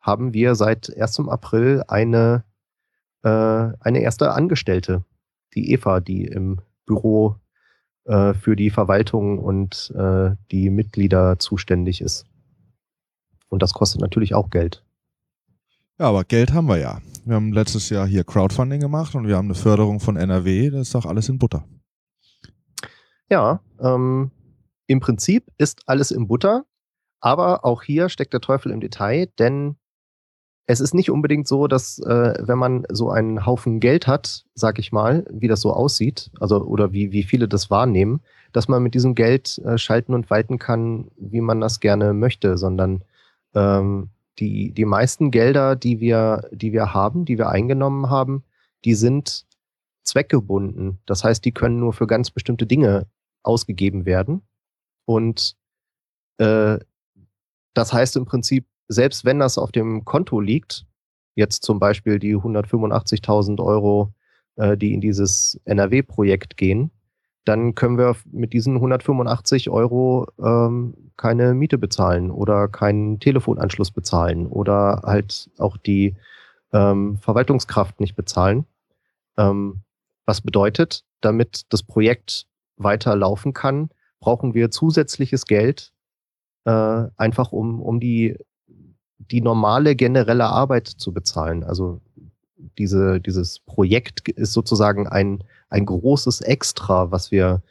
haben 0.00 0.34
wir 0.34 0.54
seit 0.54 0.94
1. 0.96 1.20
April 1.28 1.84
eine 1.88 2.44
äh, 3.22 3.28
eine 3.28 4.00
erste 4.00 4.32
Angestellte, 4.32 5.04
die 5.54 5.72
Eva, 5.72 6.00
die 6.00 6.24
im 6.24 6.60
Büro 6.86 7.36
äh, 8.04 8.34
für 8.34 8.56
die 8.56 8.70
Verwaltung 8.70 9.38
und 9.38 9.92
äh, 9.96 10.30
die 10.50 10.70
Mitglieder 10.70 11.38
zuständig 11.38 12.00
ist. 12.00 12.26
Und 13.48 13.62
das 13.62 13.74
kostet 13.74 14.00
natürlich 14.00 14.34
auch 14.34 14.50
Geld. 14.50 14.84
Ja, 15.98 16.06
aber 16.06 16.24
Geld 16.24 16.52
haben 16.52 16.68
wir 16.68 16.78
ja. 16.78 17.00
Wir 17.24 17.36
haben 17.36 17.52
letztes 17.52 17.90
Jahr 17.90 18.06
hier 18.06 18.24
Crowdfunding 18.24 18.80
gemacht 18.80 19.14
und 19.14 19.28
wir 19.28 19.36
haben 19.36 19.46
eine 19.46 19.54
Förderung 19.54 20.00
von 20.00 20.16
NRW. 20.16 20.70
Das 20.70 20.88
ist 20.88 20.94
doch 20.94 21.06
alles 21.06 21.28
in 21.28 21.38
Butter. 21.38 21.64
Ja, 23.30 23.60
ähm, 23.80 24.30
im 24.86 25.00
Prinzip 25.00 25.46
ist 25.58 25.82
alles 25.86 26.10
in 26.10 26.26
Butter, 26.26 26.64
aber 27.20 27.64
auch 27.64 27.82
hier 27.82 28.08
steckt 28.08 28.32
der 28.32 28.40
Teufel 28.40 28.72
im 28.72 28.80
Detail, 28.80 29.28
denn 29.38 29.76
es 30.66 30.80
ist 30.80 30.94
nicht 30.94 31.10
unbedingt 31.10 31.48
so, 31.48 31.66
dass 31.66 31.98
äh, 31.98 32.34
wenn 32.40 32.58
man 32.58 32.84
so 32.90 33.10
einen 33.10 33.44
Haufen 33.44 33.80
Geld 33.80 34.06
hat, 34.06 34.44
sag 34.54 34.78
ich 34.78 34.92
mal, 34.92 35.24
wie 35.30 35.48
das 35.48 35.60
so 35.60 35.72
aussieht, 35.72 36.30
also 36.38 36.62
oder 36.62 36.92
wie, 36.92 37.12
wie 37.12 37.24
viele 37.24 37.48
das 37.48 37.70
wahrnehmen, 37.70 38.20
dass 38.52 38.68
man 38.68 38.82
mit 38.82 38.94
diesem 38.94 39.14
Geld 39.14 39.58
äh, 39.58 39.76
schalten 39.76 40.14
und 40.14 40.30
walten 40.30 40.58
kann, 40.58 41.10
wie 41.16 41.40
man 41.40 41.60
das 41.60 41.80
gerne 41.80 42.12
möchte, 42.12 42.56
sondern 42.58 43.02
ähm, 43.54 44.10
die, 44.38 44.72
die 44.72 44.84
meisten 44.84 45.30
Gelder, 45.30 45.76
die 45.76 46.00
wir, 46.00 46.48
die 46.52 46.72
wir 46.72 46.94
haben, 46.94 47.24
die 47.24 47.38
wir 47.38 47.48
eingenommen 47.48 48.08
haben, 48.08 48.44
die 48.84 48.94
sind 48.94 49.46
zweckgebunden. 50.04 50.98
Das 51.06 51.24
heißt, 51.24 51.44
die 51.44 51.52
können 51.52 51.78
nur 51.78 51.92
für 51.92 52.06
ganz 52.06 52.30
bestimmte 52.30 52.66
Dinge 52.66 53.06
ausgegeben 53.42 54.04
werden. 54.06 54.42
Und 55.04 55.56
äh, 56.38 56.78
das 57.74 57.92
heißt 57.92 58.16
im 58.16 58.24
Prinzip, 58.24 58.66
selbst 58.92 59.24
wenn 59.24 59.38
das 59.38 59.58
auf 59.58 59.72
dem 59.72 60.04
Konto 60.04 60.40
liegt, 60.40 60.86
jetzt 61.34 61.62
zum 61.62 61.78
Beispiel 61.78 62.18
die 62.18 62.36
185.000 62.36 63.62
Euro, 63.64 64.12
äh, 64.56 64.76
die 64.76 64.94
in 64.94 65.00
dieses 65.00 65.60
NRW-Projekt 65.64 66.56
gehen, 66.56 66.90
dann 67.44 67.74
können 67.74 67.98
wir 67.98 68.16
mit 68.30 68.52
diesen 68.52 68.76
185 68.76 69.70
Euro 69.70 70.28
ähm, 70.38 70.94
keine 71.16 71.54
Miete 71.54 71.78
bezahlen 71.78 72.30
oder 72.30 72.68
keinen 72.68 73.18
Telefonanschluss 73.18 73.90
bezahlen 73.90 74.46
oder 74.46 75.02
halt 75.04 75.50
auch 75.58 75.76
die 75.76 76.14
ähm, 76.72 77.18
Verwaltungskraft 77.18 78.00
nicht 78.00 78.14
bezahlen. 78.14 78.64
Ähm, 79.36 79.82
Was 80.24 80.40
bedeutet, 80.40 81.04
damit 81.20 81.64
das 81.70 81.82
Projekt 81.82 82.46
weiter 82.76 83.16
laufen 83.16 83.52
kann, 83.52 83.90
brauchen 84.20 84.54
wir 84.54 84.70
zusätzliches 84.70 85.46
Geld, 85.46 85.92
äh, 86.64 87.04
einfach 87.16 87.50
um, 87.52 87.82
um 87.82 87.98
die, 87.98 88.36
die 89.30 89.40
normale 89.40 89.94
generelle 89.96 90.46
Arbeit 90.46 90.88
zu 90.88 91.12
bezahlen. 91.12 91.64
Also 91.64 92.00
diese, 92.78 93.20
dieses 93.20 93.60
Projekt 93.60 94.28
ist 94.28 94.52
sozusagen 94.52 95.06
ein, 95.06 95.44
ein 95.68 95.86
großes 95.86 96.40
Extra, 96.40 97.10
was 97.10 97.30
wir 97.30 97.62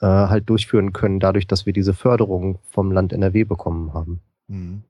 äh, 0.00 0.06
halt 0.06 0.48
durchführen 0.48 0.92
können, 0.92 1.20
dadurch, 1.20 1.46
dass 1.46 1.66
wir 1.66 1.72
diese 1.72 1.94
Förderung 1.94 2.58
vom 2.70 2.92
Land 2.92 3.12
NRW 3.12 3.44
bekommen 3.44 3.92
haben. 3.94 4.20
Mhm. 4.48 4.82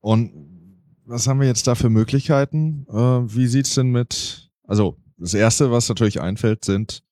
Und 0.00 0.32
was 1.06 1.26
haben 1.26 1.40
wir 1.40 1.46
jetzt 1.46 1.66
da 1.66 1.74
für 1.74 1.90
Möglichkeiten? 1.90 2.86
Äh, 2.88 2.94
wie 2.94 3.46
sieht's 3.46 3.74
denn 3.74 3.90
mit, 3.90 4.50
also 4.66 4.96
das 5.16 5.34
Erste, 5.34 5.70
was 5.70 5.88
natürlich 5.88 6.20
einfällt, 6.20 6.64
sind, 6.64 7.02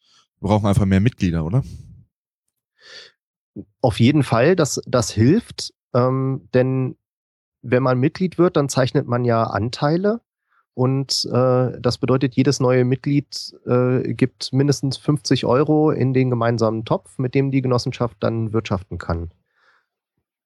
wir 0.41 0.49
brauchen 0.49 0.67
einfach 0.67 0.87
mehr 0.87 1.01
Mitglieder, 1.01 1.45
oder? 1.45 1.63
Auf 3.81 4.01
jeden 4.01 4.23
Fall, 4.23 4.57
das, 4.57 4.81
das 4.87 5.11
hilft, 5.11 5.73
ähm, 5.95 6.49
denn 6.55 6.97
wenn 7.63 7.83
man 7.83 7.99
Mitglied 7.99 8.39
wird, 8.39 8.57
dann 8.57 8.69
zeichnet 8.69 9.07
man 9.07 9.25
ja 9.25 9.45
Anteile 9.45 10.21
und 10.75 11.29
äh, 11.31 11.81
das 11.81 11.99
bedeutet, 11.99 12.35
jedes 12.35 12.59
neue 12.59 12.85
Mitglied 12.85 13.55
äh, 13.67 14.15
gibt 14.15 14.53
mindestens 14.53 14.97
50 14.97 15.45
Euro 15.45 15.91
in 15.91 16.15
den 16.15 16.31
gemeinsamen 16.31 16.85
Topf, 16.85 17.19
mit 17.19 17.35
dem 17.35 17.51
die 17.51 17.61
Genossenschaft 17.61 18.17
dann 18.21 18.53
wirtschaften 18.53 18.97
kann. 18.99 19.31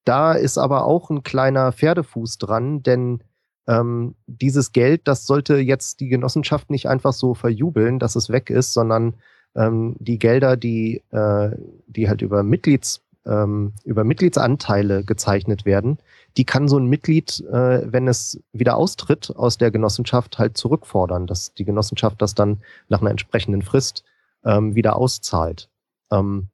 Da 0.03 0.33
ist 0.33 0.57
aber 0.57 0.85
auch 0.85 1.09
ein 1.09 1.23
kleiner 1.23 1.71
Pferdefuß 1.71 2.37
dran, 2.39 2.83
denn 2.83 3.23
ähm, 3.67 4.15
dieses 4.25 4.71
Geld, 4.73 5.07
das 5.07 5.25
sollte 5.25 5.57
jetzt 5.57 5.99
die 6.01 6.07
Genossenschaft 6.07 6.69
nicht 6.69 6.87
einfach 6.87 7.13
so 7.13 7.33
verjubeln, 7.33 7.99
dass 7.99 8.15
es 8.15 8.29
weg 8.29 8.49
ist, 8.49 8.73
sondern 8.73 9.15
ähm, 9.55 9.95
die 9.99 10.19
Gelder, 10.19 10.57
die, 10.57 11.03
äh, 11.11 11.51
die 11.87 12.07
halt 12.09 12.21
über 12.21 12.43
Mitglieds, 12.43 13.01
ähm, 13.27 13.73
über 13.83 14.03
Mitgliedsanteile 14.03 15.03
gezeichnet 15.03 15.65
werden, 15.65 15.97
die 16.37 16.45
kann 16.45 16.67
so 16.67 16.77
ein 16.77 16.85
Mitglied, 16.85 17.39
äh, 17.51 17.91
wenn 17.91 18.07
es 18.07 18.41
wieder 18.53 18.77
austritt 18.77 19.35
aus 19.35 19.57
der 19.57 19.71
Genossenschaft, 19.71 20.37
halt 20.39 20.57
zurückfordern, 20.57 21.27
dass 21.27 21.53
die 21.53 21.65
Genossenschaft 21.65 22.21
das 22.21 22.35
dann 22.35 22.61
nach 22.89 23.01
einer 23.01 23.11
entsprechenden 23.11 23.61
Frist 23.61 24.03
ähm, 24.45 24.75
wieder 24.75 24.95
auszahlt. 24.95 25.69
Ähm, 26.11 26.49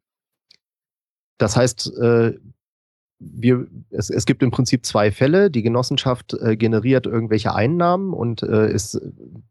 das 1.38 1.56
heißt, 1.56 1.98
äh, 1.98 2.38
wir, 3.20 3.68
es, 3.90 4.10
es 4.10 4.26
gibt 4.26 4.44
im 4.44 4.52
Prinzip 4.52 4.86
zwei 4.86 5.12
Fälle. 5.12 5.50
Die 5.50 5.64
Genossenschaft 5.64 6.34
äh, 6.34 6.58
generiert 6.58 7.06
irgendwelche 7.06 7.56
Einnahmen 7.56 8.14
und 8.14 8.44
äh, 8.44 8.72
ist 8.72 9.00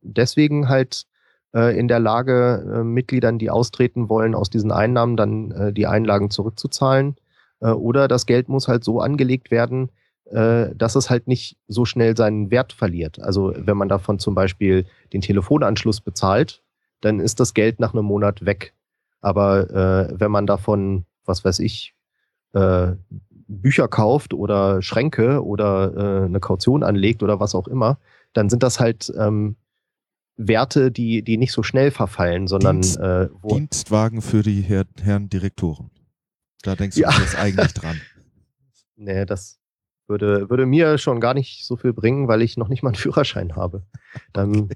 deswegen 0.02 0.68
halt 0.68 1.06
in 1.52 1.86
der 1.88 2.00
Lage, 2.00 2.80
äh, 2.80 2.82
Mitgliedern, 2.82 3.38
die 3.38 3.50
austreten 3.50 4.08
wollen, 4.08 4.34
aus 4.34 4.48
diesen 4.48 4.72
Einnahmen 4.72 5.16
dann 5.16 5.50
äh, 5.50 5.72
die 5.72 5.86
Einlagen 5.86 6.30
zurückzuzahlen. 6.30 7.16
Äh, 7.60 7.70
oder 7.70 8.08
das 8.08 8.26
Geld 8.26 8.48
muss 8.48 8.68
halt 8.68 8.84
so 8.84 9.00
angelegt 9.00 9.50
werden, 9.50 9.90
äh, 10.26 10.74
dass 10.74 10.94
es 10.94 11.10
halt 11.10 11.28
nicht 11.28 11.58
so 11.68 11.84
schnell 11.84 12.16
seinen 12.16 12.50
Wert 12.50 12.72
verliert. 12.72 13.20
Also 13.20 13.52
wenn 13.56 13.76
man 13.76 13.88
davon 13.88 14.18
zum 14.18 14.34
Beispiel 14.34 14.86
den 15.12 15.20
Telefonanschluss 15.20 16.00
bezahlt, 16.00 16.62
dann 17.00 17.20
ist 17.20 17.40
das 17.40 17.54
Geld 17.54 17.80
nach 17.80 17.92
einem 17.92 18.04
Monat 18.04 18.44
weg. 18.46 18.74
Aber 19.20 19.70
äh, 19.70 20.20
wenn 20.20 20.30
man 20.30 20.46
davon, 20.46 21.04
was 21.24 21.44
weiß 21.44 21.58
ich, 21.60 21.94
äh, 22.54 22.92
Bücher 23.46 23.88
kauft 23.88 24.34
oder 24.34 24.82
Schränke 24.82 25.44
oder 25.44 25.92
äh, 25.94 26.24
eine 26.24 26.40
Kaution 26.40 26.82
anlegt 26.82 27.22
oder 27.22 27.38
was 27.40 27.54
auch 27.54 27.68
immer, 27.68 27.98
dann 28.32 28.48
sind 28.48 28.62
das 28.62 28.80
halt 28.80 29.12
ähm, 29.18 29.56
Werte, 30.36 30.90
die, 30.90 31.22
die 31.22 31.36
nicht 31.36 31.52
so 31.52 31.62
schnell 31.62 31.90
verfallen, 31.90 32.46
sondern 32.48 32.80
Dienst, 32.80 32.98
äh, 32.98 33.28
wo, 33.40 33.54
Dienstwagen 33.54 34.22
für 34.22 34.42
die 34.42 34.62
Herr, 34.62 34.84
Herren 35.02 35.28
Direktoren. 35.28 35.90
Da 36.62 36.74
denkst 36.76 36.96
du 36.96 37.02
Ja. 37.02 37.10
jetzt 37.20 37.36
eigentlich 37.36 37.72
dran. 37.74 38.00
nee, 38.96 39.24
das 39.26 39.58
würde, 40.08 40.48
würde 40.50 40.66
mir 40.66 40.98
schon 40.98 41.20
gar 41.20 41.34
nicht 41.34 41.66
so 41.66 41.76
viel 41.76 41.92
bringen, 41.92 42.28
weil 42.28 42.42
ich 42.42 42.56
noch 42.56 42.68
nicht 42.68 42.82
mal 42.82 42.90
einen 42.90 42.96
Führerschein 42.96 43.56
habe. 43.56 43.84
Dann 44.32 44.68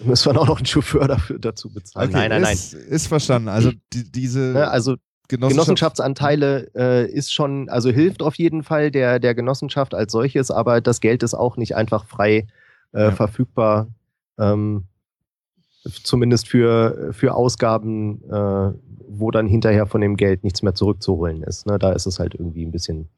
müssen 0.00 0.32
wir 0.34 0.40
auch 0.40 0.46
noch 0.46 0.56
einen 0.58 0.66
Chauffeur 0.66 1.08
dafür, 1.08 1.38
dazu 1.38 1.72
bezahlen. 1.72 2.08
Okay, 2.10 2.18
nein, 2.18 2.30
nein, 2.30 2.42
nein. 2.42 2.54
ist, 2.54 2.74
Ist 2.74 3.06
verstanden. 3.08 3.48
Also 3.48 3.72
die, 3.92 4.10
diese 4.10 4.40
Ne, 4.40 4.68
also 4.68 4.96
Genossenschaft, 5.28 5.54
Genossenschaftsanteile 5.56 6.70
äh, 6.74 7.10
ist 7.10 7.32
schon, 7.32 7.68
also 7.68 7.90
hilft 7.90 8.22
auf 8.22 8.34
jeden 8.36 8.64
Fall 8.64 8.90
der, 8.90 9.18
der 9.18 9.34
Genossenschaft 9.34 9.94
als 9.94 10.12
solches, 10.12 10.50
aber 10.50 10.80
das 10.80 11.00
Geld 11.00 11.22
ist 11.22 11.34
auch 11.34 11.56
nicht 11.56 11.74
einfach 11.74 12.06
frei 12.06 12.46
äh, 12.92 13.04
Ja. 13.04 13.10
verfügbar. 13.12 13.88
Ähm, 14.50 14.84
zumindest 16.04 16.48
für, 16.48 17.12
für 17.12 17.34
Ausgaben, 17.34 18.22
äh, 18.30 18.72
wo 19.08 19.30
dann 19.30 19.46
hinterher 19.46 19.86
von 19.86 20.00
dem 20.00 20.16
Geld 20.16 20.44
nichts 20.44 20.62
mehr 20.62 20.74
zurückzuholen 20.74 21.42
ist. 21.42 21.66
Ne? 21.66 21.78
Da 21.78 21.92
ist 21.92 22.06
es 22.06 22.18
halt 22.18 22.34
irgendwie 22.34 22.64
ein 22.64 22.70
bisschen 22.70 23.08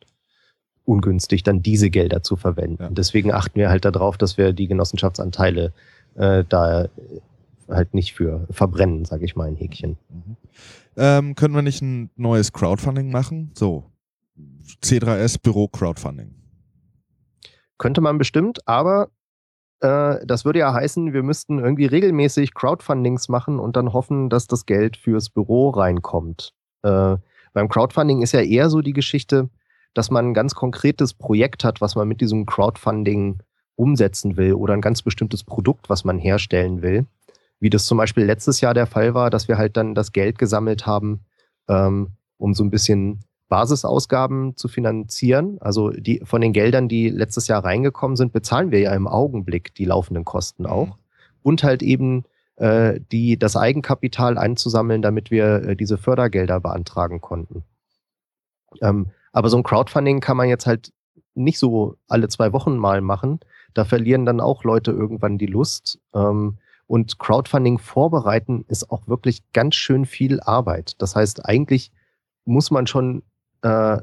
ungünstig, 0.85 1.43
dann 1.43 1.63
diese 1.63 1.91
Gelder 1.91 2.23
zu 2.23 2.37
verwenden. 2.37 2.83
Ja. 2.83 2.91
Deswegen 2.91 3.33
achten 3.33 3.59
wir 3.59 3.71
halt 3.71 3.85
darauf, 3.85 4.19
dass 4.19 4.37
wir 4.37 4.53
die 4.53 4.67
Genossenschaftsanteile 4.67 5.73
äh, 6.15 6.45
da 6.49 6.89
halt 7.69 7.95
nicht 7.95 8.15
für 8.15 8.47
verbrennen, 8.51 9.05
sage 9.05 9.25
ich 9.25 9.37
mal, 9.37 9.49
ein 9.49 9.57
Häkchen. 9.57 9.97
Mhm. 10.11 10.37
Ähm, 10.97 11.35
können 11.35 11.55
wir 11.55 11.63
nicht 11.63 11.83
ein 11.83 12.11
neues 12.17 12.53
Crowdfunding 12.53 13.11
machen? 13.11 13.51
So, 13.55 13.85
C3S 14.83 15.41
Büro 15.43 15.69
Crowdfunding. 15.69 16.35
Könnte 17.79 18.01
man 18.01 18.19
bestimmt, 18.19 18.67
aber 18.69 19.09
äh, 19.85 20.25
das 20.25 20.47
würde 20.47 20.61
ja 20.61 20.73
heißen, 20.73 21.13
wir 21.13 21.23
müssten 21.23 21.59
irgendwie 21.59 21.85
regelmäßig 21.85 22.55
Crowdfundings 22.55 23.29
machen 23.29 23.61
und 23.61 23.77
dann 23.77 23.93
hoffen, 23.93 24.31
dass 24.31 24.47
das 24.47 24.65
Geld 24.65 24.97
fürs 24.97 25.29
Büro 25.29 25.69
reinkommt. 25.69 26.55
Äh, 26.83 27.17
beim 27.53 27.69
Crowdfunding 27.69 28.23
ist 28.23 28.33
ja 28.33 28.41
eher 28.41 28.71
so 28.71 28.81
die 28.81 28.95
Geschichte, 28.95 29.51
dass 29.93 30.11
man 30.11 30.29
ein 30.29 30.35
ganz 30.35 30.55
konkretes 30.55 31.13
Projekt 31.13 31.65
hat, 31.65 31.83
was 31.83 31.97
man 31.97 32.09
mit 32.09 32.23
diesem 32.23 32.47
Crowdfunding 32.47 33.43
umsetzen 33.77 34.39
will 34.39 34.55
oder 34.55 34.73
ein 34.73 34.81
ganz 34.81 35.03
bestimmtes 35.03 35.45
Produkt, 35.45 35.91
was 35.91 36.05
man 36.05 36.19
herstellen 36.19 36.81
will. 36.81 37.05
Wie 37.61 37.71
das 37.71 37.85
zum 37.85 37.99
Beispiel 37.99 38.25
letztes 38.25 38.63
Jahr 38.63 38.73
der 38.73 38.87
Fall 38.87 39.15
war, 39.15 39.29
dass 39.29 39.49
wir 39.49 39.59
halt 39.59 39.77
dann 39.77 39.95
das 39.95 40.13
Geld 40.13 40.39
gesammelt 40.39 40.87
haben, 40.87 41.27
ähm, 41.69 42.13
um 42.39 42.55
so 42.55 42.65
ein 42.65 42.71
bisschen 42.71 43.21
Basisausgaben 43.49 44.57
zu 44.57 44.69
finanzieren. 44.69 45.59
Also 45.61 45.91
die 45.91 46.21
von 46.25 46.41
den 46.41 46.53
Geldern, 46.53 46.89
die 46.89 47.09
letztes 47.09 47.49
Jahr 47.49 47.65
reingekommen 47.65 48.17
sind, 48.17 48.33
bezahlen 48.33 48.71
wir 48.71 48.81
ja 48.81 48.95
im 48.95 49.07
Augenblick 49.07 49.75
die 49.75 49.85
laufenden 49.85 50.25
Kosten 50.25 50.67
auch. 50.67 50.99
Und 51.43 51.63
halt 51.63 51.83
eben 51.83 52.25
äh, 52.57 53.01
die, 53.13 53.39
das 53.39 53.57
Eigenkapital 53.57 54.39
einzusammeln, 54.39 55.03
damit 55.03 55.31
wir 55.31 55.63
äh, 55.63 55.77
diese 55.77 55.99
Fördergelder 55.99 56.61
beantragen 56.61 57.21
konnten. 57.21 57.65
Ähm, 58.81 59.09
aber 59.33 59.49
so 59.49 59.57
ein 59.57 59.63
Crowdfunding 59.63 60.21
kann 60.21 60.37
man 60.37 60.49
jetzt 60.49 60.67
halt 60.67 60.93
nicht 61.35 61.59
so 61.59 61.97
alle 62.09 62.29
zwei 62.29 62.53
Wochen 62.53 62.77
mal 62.77 63.01
machen. 63.01 63.41
Da 63.75 63.85
verlieren 63.85 64.25
dann 64.25 64.41
auch 64.41 64.65
Leute 64.65 64.93
irgendwann 64.93 65.39
die 65.39 65.47
Lust. 65.47 65.99
Ähm, 66.15 66.59
und 66.87 67.19
Crowdfunding 67.19 67.79
vorbereiten 67.79 68.65
ist 68.69 68.91
auch 68.91 69.09
wirklich 69.09 69.43
ganz 69.53 69.75
schön 69.75 70.07
viel 70.07 70.41
Arbeit. 70.41 71.01
Das 71.03 71.17
heißt, 71.17 71.45
eigentlich 71.45 71.91
muss 72.45 72.71
man 72.71 72.87
schon 72.87 73.23
äh, 73.65 73.99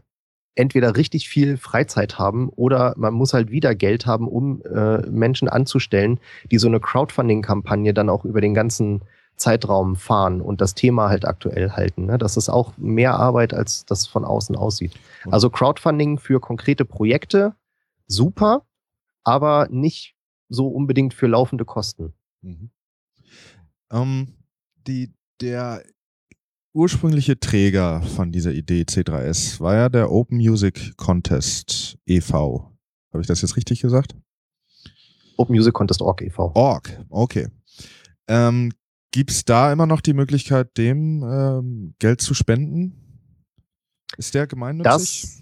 entweder 0.55 0.97
richtig 0.97 1.29
viel 1.29 1.57
Freizeit 1.57 2.19
haben 2.19 2.49
oder 2.49 2.93
man 2.97 3.13
muss 3.13 3.33
halt 3.33 3.51
wieder 3.51 3.73
Geld 3.73 4.05
haben, 4.05 4.27
um 4.27 4.61
äh, 4.63 4.97
Menschen 5.07 5.47
anzustellen, 5.47 6.19
die 6.51 6.57
so 6.57 6.67
eine 6.67 6.79
Crowdfunding-Kampagne 6.79 7.93
dann 7.93 8.09
auch 8.09 8.25
über 8.25 8.41
den 8.41 8.53
ganzen 8.53 9.01
Zeitraum 9.37 9.95
fahren 9.95 10.41
und 10.41 10.61
das 10.61 10.75
Thema 10.75 11.09
halt 11.09 11.25
aktuell 11.25 11.71
halten. 11.71 12.05
Ne? 12.05 12.17
Das 12.17 12.37
ist 12.37 12.49
auch 12.49 12.77
mehr 12.77 13.15
Arbeit, 13.15 13.53
als 13.53 13.85
das 13.85 14.07
von 14.07 14.25
außen 14.25 14.55
aussieht. 14.55 14.93
Also 15.29 15.49
Crowdfunding 15.49 16.19
für 16.19 16.39
konkrete 16.39 16.85
Projekte, 16.85 17.55
super, 18.07 18.65
aber 19.23 19.67
nicht 19.71 20.15
so 20.49 20.67
unbedingt 20.67 21.13
für 21.13 21.27
laufende 21.27 21.65
Kosten. 21.65 22.13
Mhm. 22.41 22.71
Ähm, 23.91 24.33
die, 24.85 25.13
der 25.39 25.83
ursprüngliche 26.73 27.39
Träger 27.39 28.01
von 28.01 28.31
dieser 28.31 28.53
Idee 28.53 28.83
C3S 28.83 29.59
war 29.59 29.75
ja 29.75 29.89
der 29.89 30.11
Open 30.11 30.37
Music 30.37 30.95
Contest 30.97 31.97
e.V. 32.05 32.71
Habe 33.11 33.21
ich 33.21 33.27
das 33.27 33.41
jetzt 33.41 33.57
richtig 33.57 33.81
gesagt? 33.81 34.15
Open 35.37 35.55
Music 35.55 35.73
Contest 35.73 36.01
Org 36.01 36.21
e.V. 36.21 36.51
Org, 36.55 37.03
okay. 37.09 37.47
Ähm, 38.27 38.71
Gibt 39.11 39.31
es 39.31 39.43
da 39.43 39.73
immer 39.73 39.85
noch 39.85 39.99
die 39.99 40.13
Möglichkeit, 40.13 40.77
dem 40.77 41.23
ähm, 41.23 41.95
Geld 41.99 42.21
zu 42.21 42.33
spenden? 42.33 42.93
Ist 44.17 44.33
der 44.33 44.47
gemeinnützig? 44.47 44.91
Das, 44.91 45.41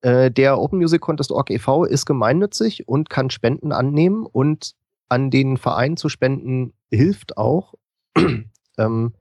äh, 0.00 0.30
der 0.30 0.58
Open 0.58 0.78
Music 0.78 1.02
Contest 1.02 1.30
Org 1.32 1.50
e.V. 1.50 1.84
ist 1.84 2.06
gemeinnützig 2.06 2.88
und 2.88 3.10
kann 3.10 3.28
Spenden 3.28 3.72
annehmen 3.72 4.24
und 4.24 4.74
an 5.10 5.30
den 5.30 5.58
Verein 5.58 5.98
zu 5.98 6.08
spenden 6.08 6.72
hilft 6.90 7.36
auch. 7.36 7.74
ähm, 8.78 9.12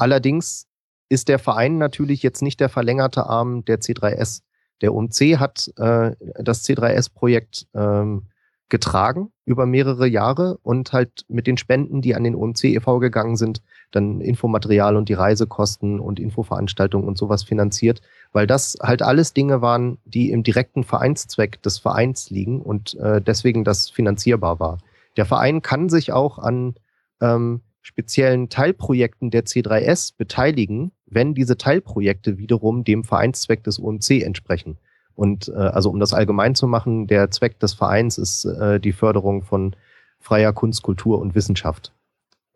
allerdings 0.00 0.66
ist 1.08 1.28
der 1.28 1.38
Verein 1.38 1.78
natürlich 1.78 2.22
jetzt 2.22 2.42
nicht 2.42 2.60
der 2.60 2.68
verlängerte 2.68 3.26
Arm 3.26 3.64
der 3.64 3.80
C3S. 3.80 4.42
Der 4.80 4.94
OMC 4.94 5.38
hat 5.38 5.70
äh, 5.76 6.12
das 6.42 6.64
C3S-Projekt 6.64 7.66
ähm, 7.74 8.26
getragen 8.70 9.32
über 9.44 9.66
mehrere 9.66 10.06
Jahre 10.06 10.56
und 10.62 10.92
halt 10.92 11.24
mit 11.28 11.46
den 11.48 11.56
Spenden, 11.58 12.00
die 12.00 12.14
an 12.14 12.22
den 12.22 12.36
OMC 12.36 12.64
e.V. 12.64 13.00
gegangen 13.00 13.36
sind, 13.36 13.62
dann 13.90 14.20
Infomaterial 14.20 14.96
und 14.96 15.08
die 15.08 15.14
Reisekosten 15.14 15.98
und 15.98 16.20
Infoveranstaltungen 16.20 17.06
und 17.06 17.18
sowas 17.18 17.42
finanziert, 17.42 18.00
weil 18.32 18.46
das 18.46 18.78
halt 18.80 19.02
alles 19.02 19.34
Dinge 19.34 19.60
waren, 19.60 19.98
die 20.04 20.30
im 20.30 20.44
direkten 20.44 20.84
Vereinszweck 20.84 21.60
des 21.62 21.78
Vereins 21.78 22.30
liegen 22.30 22.62
und 22.62 22.94
äh, 22.94 23.20
deswegen 23.20 23.64
das 23.64 23.90
finanzierbar 23.90 24.60
war. 24.60 24.78
Der 25.16 25.26
Verein 25.26 25.60
kann 25.60 25.88
sich 25.88 26.12
auch 26.12 26.38
an 26.38 26.76
ähm, 27.20 27.60
speziellen 27.82 28.48
Teilprojekten 28.48 29.30
der 29.30 29.44
C3S 29.44 30.14
beteiligen, 30.16 30.92
wenn 31.06 31.34
diese 31.34 31.56
Teilprojekte 31.56 32.38
wiederum 32.38 32.84
dem 32.84 33.04
Vereinszweck 33.04 33.64
des 33.64 33.80
OMC 33.80 34.22
entsprechen. 34.22 34.78
Und 35.14 35.48
äh, 35.48 35.52
also 35.58 35.90
um 35.90 36.00
das 36.00 36.14
allgemein 36.14 36.54
zu 36.54 36.66
machen, 36.66 37.06
der 37.06 37.30
Zweck 37.30 37.58
des 37.58 37.74
Vereins 37.74 38.18
ist 38.18 38.44
äh, 38.44 38.80
die 38.80 38.92
Förderung 38.92 39.42
von 39.42 39.76
freier 40.18 40.52
Kunst, 40.52 40.82
Kultur 40.82 41.18
und 41.18 41.34
Wissenschaft. 41.34 41.92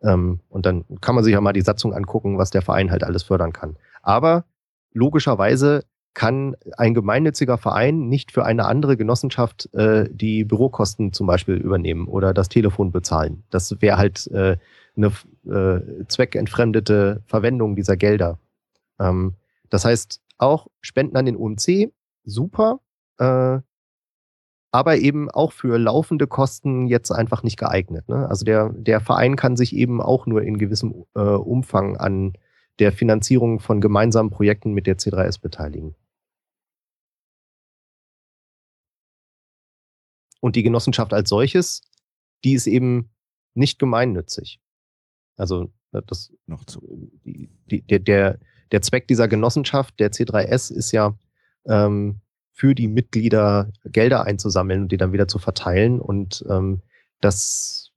Ähm, 0.01 0.39
und 0.49 0.65
dann 0.65 0.85
kann 1.01 1.15
man 1.15 1.23
sich 1.23 1.33
ja 1.33 1.41
mal 1.41 1.53
die 1.53 1.61
Satzung 1.61 1.93
angucken, 1.93 2.37
was 2.37 2.51
der 2.51 2.61
Verein 2.61 2.91
halt 2.91 3.03
alles 3.03 3.23
fördern 3.23 3.53
kann. 3.53 3.75
Aber 4.01 4.45
logischerweise 4.93 5.83
kann 6.13 6.55
ein 6.77 6.93
gemeinnütziger 6.93 7.57
Verein 7.57 8.07
nicht 8.07 8.31
für 8.31 8.45
eine 8.45 8.65
andere 8.65 8.95
Genossenschaft 8.95 9.71
äh, 9.73 10.07
die 10.09 10.45
Bürokosten 10.45 11.11
zum 11.11 11.27
Beispiel 11.27 11.55
übernehmen 11.55 12.07
oder 12.07 12.33
das 12.33 12.47
Telefon 12.47 12.91
bezahlen. 12.91 13.43
Das 13.49 13.81
wäre 13.81 13.97
halt 13.97 14.27
äh, 14.27 14.57
eine 14.97 15.11
äh, 15.45 16.05
zweckentfremdete 16.07 17.23
Verwendung 17.25 17.75
dieser 17.75 17.97
Gelder. 17.97 18.39
Ähm, 18.99 19.35
das 19.69 19.85
heißt, 19.85 20.21
auch 20.37 20.67
Spenden 20.81 21.17
an 21.17 21.25
den 21.25 21.35
UMC, 21.35 21.91
super, 22.23 22.79
äh, 23.17 23.59
aber 24.71 24.97
eben 24.97 25.31
auch 25.31 25.53
für 25.53 25.77
laufende 25.77 26.27
Kosten 26.27 26.87
jetzt 26.87 27.11
einfach 27.11 27.43
nicht 27.43 27.57
geeignet. 27.57 28.09
Ne? 28.09 28.27
Also 28.27 28.43
der, 28.43 28.69
der 28.69 28.99
Verein 28.99 29.37
kann 29.37 29.55
sich 29.55 29.73
eben 29.73 30.01
auch 30.01 30.25
nur 30.25 30.43
in 30.43 30.57
gewissem 30.57 31.05
äh, 31.15 31.21
Umfang 31.21 31.95
an 31.95 32.33
der 32.79 32.91
Finanzierung 32.91 33.61
von 33.61 33.79
gemeinsamen 33.79 34.31
Projekten 34.31 34.73
mit 34.73 34.85
der 34.85 34.97
C3S 34.97 35.39
beteiligen. 35.39 35.95
Und 40.41 40.57
die 40.57 40.63
Genossenschaft 40.63 41.13
als 41.13 41.29
solches, 41.29 41.81
die 42.43 42.53
ist 42.53 42.67
eben 42.67 43.09
nicht 43.53 43.79
gemeinnützig. 43.79 44.59
Also 45.37 45.71
äh, 45.91 46.01
das 46.07 46.31
noch 46.47 46.65
zu. 46.65 46.81
Die, 47.25 47.49
die, 47.69 47.81
der, 47.81 47.99
der, 47.99 48.39
der 48.71 48.81
Zweck 48.81 49.07
dieser 49.07 49.27
Genossenschaft, 49.27 49.99
der 49.99 50.11
C3S, 50.11 50.71
ist 50.71 50.91
ja 50.91 51.15
ähm, 51.65 52.21
für 52.53 52.73
die 52.73 52.87
Mitglieder 52.87 53.71
Gelder 53.85 54.25
einzusammeln 54.25 54.83
und 54.83 54.91
die 54.91 54.97
dann 54.97 55.13
wieder 55.13 55.27
zu 55.27 55.39
verteilen. 55.39 55.99
Und 55.99 56.45
ähm, 56.49 56.81
das, 57.21 57.91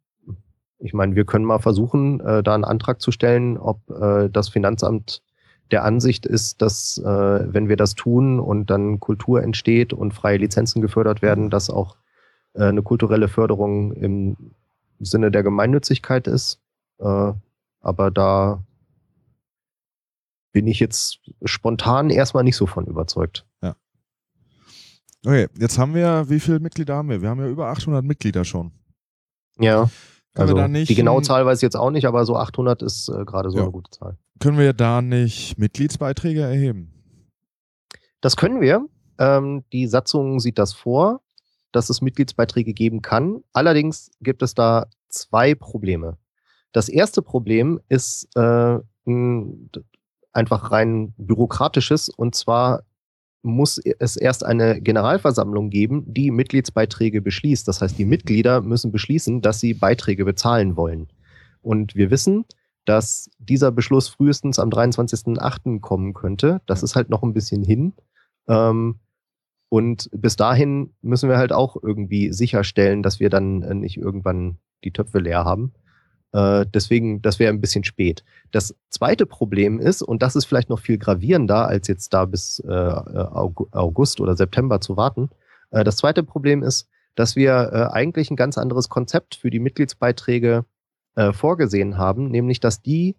ich 0.79 0.93
meine, 0.93 1.15
wir 1.15 1.25
können 1.25 1.45
mal 1.45 1.61
versuchen, 1.61 2.21
äh, 2.21 2.43
da 2.43 2.55
einen 2.55 2.65
Antrag 2.65 3.01
zu 3.01 3.13
stellen, 3.13 3.57
ob 3.57 3.89
äh, 3.91 4.29
das 4.29 4.49
Finanzamt 4.49 5.23
der 5.71 5.85
Ansicht 5.85 6.27
ist, 6.27 6.63
dass 6.63 6.99
äh, 6.99 7.05
wenn 7.05 7.69
wir 7.69 7.77
das 7.77 7.95
tun 7.95 8.41
und 8.41 8.71
dann 8.71 9.01
Kultur 9.01 9.43
entsteht 9.43 9.93
und 9.93 10.15
freie 10.15 10.39
Lizenzen 10.39 10.81
gefördert 10.81 11.23
werden, 11.23 11.51
dass 11.51 11.71
auch 11.71 11.97
äh, 12.55 12.65
eine 12.65 12.83
kulturelle 12.83 13.29
Förderung 13.29 13.93
im 13.93 14.37
Sinne 14.99 15.31
der 15.31 15.43
Gemeinnützigkeit 15.43 16.27
ist. 16.27 16.61
Äh, 16.99 17.33
aber 17.81 18.11
da 18.11 18.65
bin 20.53 20.67
ich 20.67 20.81
jetzt 20.81 21.21
spontan 21.45 22.11
erstmal 22.11 22.45
nicht 22.45 22.57
so 22.57 22.67
von 22.67 22.87
überzeugt. 22.87 23.47
Ja. 23.63 23.77
Okay, 25.25 25.49
jetzt 25.59 25.79
haben 25.79 25.95
wir, 25.95 26.29
wie 26.29 26.41
viele 26.41 26.61
Mitglieder 26.61 26.97
haben 26.97 27.09
wir? 27.09 27.23
Wir 27.23 27.29
haben 27.29 27.41
ja 27.41 27.49
über 27.49 27.69
800 27.69 28.05
Mitglieder 28.05 28.45
schon. 28.45 28.73
Ja. 29.59 29.91
Können 30.35 30.43
also 30.51 30.55
wir 30.55 30.63
da 30.63 30.69
nicht, 30.69 30.89
die 30.89 30.95
genaue 30.95 31.23
Zahl 31.23 31.45
weiß 31.45 31.59
ich 31.59 31.63
jetzt 31.63 31.77
auch 31.77 31.91
nicht, 31.91 32.07
aber 32.07 32.25
so 32.25 32.37
800 32.37 32.83
ist 32.83 33.09
äh, 33.09 33.25
gerade 33.25 33.51
so 33.51 33.59
Ja. 33.59 33.65
eine 33.65 33.73
gute 33.73 33.91
Zahl. 33.91 34.19
Können 34.41 34.59
wir 34.59 34.73
da 34.73 35.03
nicht 35.03 35.59
Mitgliedsbeiträge 35.59 36.43
erheben? 36.43 36.93
Das 38.21 38.37
können 38.37 38.61
wir. 38.61 38.87
Ähm, 39.19 39.65
die 39.73 39.87
Satzung 39.89 40.39
sieht 40.39 40.59
das 40.59 40.73
vor, 40.73 41.21
dass 41.73 41.91
es 41.91 42.01
Mitgliedsbeiträge 42.01 42.73
geben 42.73 43.03
kann. 43.03 43.43
Allerdings 43.53 44.11
gibt 44.21 44.43
es 44.43 44.55
da 44.55 44.87
zwei 45.09 45.55
Probleme. 45.55 46.19
Das 46.73 46.89
erste 46.89 47.23
Problem 47.23 47.81
ist 47.89 48.29
äh, 48.37 48.79
ein 49.07 49.71
einfach 50.33 50.71
rein 50.71 51.15
bürokratisches 51.17 52.09
und 52.09 52.35
zwar 52.35 52.83
muss 53.43 53.79
es 53.79 54.17
erst 54.17 54.45
eine 54.45 54.81
Generalversammlung 54.81 55.71
geben, 55.71 56.05
die 56.07 56.31
Mitgliedsbeiträge 56.31 57.23
beschließt. 57.23 57.67
Das 57.69 57.81
heißt, 57.81 57.99
die 57.99 58.05
Mitglieder 58.05 58.61
müssen 58.61 58.93
beschließen, 58.93 59.41
dass 59.41 59.61
sie 59.61 59.75
Beiträge 59.75 60.25
bezahlen 60.25 60.77
wollen. 60.77 61.09
Und 61.63 61.95
wir 61.95 62.11
wissen, 62.11 62.45
dass 62.85 63.31
dieser 63.39 63.71
Beschluss 63.71 64.09
frühestens 64.09 64.59
am 64.59 64.71
23.08. 64.71 65.81
kommen 65.81 66.15
könnte. 66.15 66.61
Das 66.67 66.83
ist 66.83 66.97
halt 66.97 67.11
noch 67.11 67.23
ein 67.23 67.35
bisschen 67.35 67.63
hin. 67.63 67.95
Ähm, 68.49 68.99
und 69.69 70.09
bis 70.13 70.37
dahin 70.37 70.95
müssen 71.03 71.29
wir 71.29 71.37
halt 71.37 71.53
auch 71.53 71.77
irgendwie 71.81 72.33
sicherstellen, 72.33 73.03
dass 73.03 73.21
wir 73.21 73.29
dann 73.29 73.63
äh, 73.63 73.75
nicht 73.75 73.99
irgendwann 73.99 74.59
die 74.85 74.93
Töpfe 74.93 75.19
leer 75.19 75.45
haben. 75.45 75.75
Äh, 76.33 76.67
deswegen, 76.73 77.23
das 77.23 77.39
wäre 77.39 77.53
ein 77.53 77.61
bisschen 77.61 77.85
spät. 77.85 78.25
Das 78.51 78.75
zweite 78.91 79.27
Problem 79.27 79.81
ist, 79.81 80.03
und 80.03 80.23
das 80.23 80.37
ist 80.37 80.45
vielleicht 80.45 80.69
noch 80.69 80.81
viel 80.81 80.99
gravierender, 80.99 81.67
als 81.67 81.89
jetzt 81.89 82.13
da 82.13 82.25
bis 82.25 82.61
äh, 82.61 82.71
Aug- 82.71 83.69
August 83.73 84.21
oder 84.21 84.37
September 84.37 84.81
zu 84.81 84.97
warten. 84.97 85.31
Äh, 85.71 85.85
das 85.85 85.97
zweite 85.97 86.23
Problem 86.23 86.63
ist, 86.63 86.89
dass 87.15 87.35
wir 87.35 87.71
äh, 87.73 87.93
eigentlich 87.93 88.31
ein 88.31 88.37
ganz 88.37 88.59
anderes 88.59 88.89
Konzept 88.89 89.35
für 89.35 89.51
die 89.51 89.59
Mitgliedsbeiträge 89.59 90.65
äh, 91.17 91.33
vorgesehen 91.33 91.99
haben, 91.99 92.31
nämlich 92.31 92.61
dass 92.61 92.83
die 92.83 93.17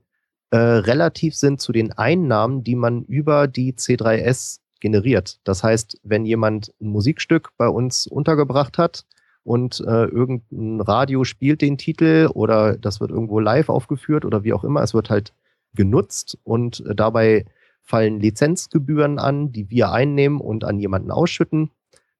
äh, 0.51 0.57
relativ 0.57 1.35
sind 1.35 1.61
zu 1.61 1.71
den 1.71 1.91
Einnahmen, 1.91 2.63
die 2.63 2.75
man 2.75 3.03
über 3.03 3.47
die 3.47 3.73
C3S 3.73 4.59
generiert. 4.79 5.39
Das 5.43 5.63
heißt, 5.63 5.99
wenn 6.03 6.25
jemand 6.25 6.73
ein 6.79 6.87
Musikstück 6.87 7.49
bei 7.57 7.67
uns 7.67 8.07
untergebracht 8.07 8.77
hat 8.77 9.05
und 9.43 9.79
äh, 9.81 10.05
irgendein 10.05 10.81
Radio 10.81 11.23
spielt 11.23 11.61
den 11.61 11.77
Titel 11.77 12.29
oder 12.33 12.77
das 12.77 12.99
wird 12.99 13.11
irgendwo 13.11 13.39
live 13.39 13.69
aufgeführt 13.69 14.25
oder 14.25 14.43
wie 14.43 14.53
auch 14.53 14.63
immer, 14.63 14.81
es 14.81 14.93
wird 14.93 15.09
halt 15.09 15.33
genutzt 15.73 16.37
und 16.43 16.85
äh, 16.85 16.95
dabei 16.95 17.45
fallen 17.81 18.19
Lizenzgebühren 18.19 19.17
an, 19.17 19.51
die 19.51 19.69
wir 19.69 19.91
einnehmen 19.91 20.39
und 20.39 20.63
an 20.63 20.77
jemanden 20.77 21.09
ausschütten, 21.09 21.71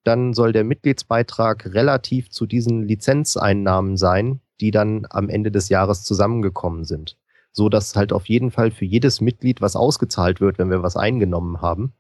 dann 0.04 0.34
soll 0.34 0.52
der 0.52 0.64
Mitgliedsbeitrag 0.64 1.74
relativ 1.74 2.32
zu 2.32 2.48
diesen 2.48 2.84
Lizenzeinnahmen 2.84 3.96
sein, 3.96 4.40
die 4.62 4.72
dann 4.72 5.06
am 5.10 5.30
Ende 5.30 5.52
des 5.52 5.70
Jahres 5.70 6.04
zusammengekommen 6.04 6.86
sind. 6.86 7.18
So 7.52 7.70
dass 7.70 7.96
halt 7.96 8.14
auf 8.14 8.28
jeden 8.28 8.52
Fall 8.52 8.72
für 8.72 8.86
jedes 8.86 9.22
Mitglied 9.22 9.62
was 9.62 9.76
ausgezahlt 9.76 10.42
wird, 10.42 10.58
wenn 10.58 10.72
wir 10.72 10.84
was 10.84 10.98
eingenommen 10.98 11.62
haben 11.62 11.94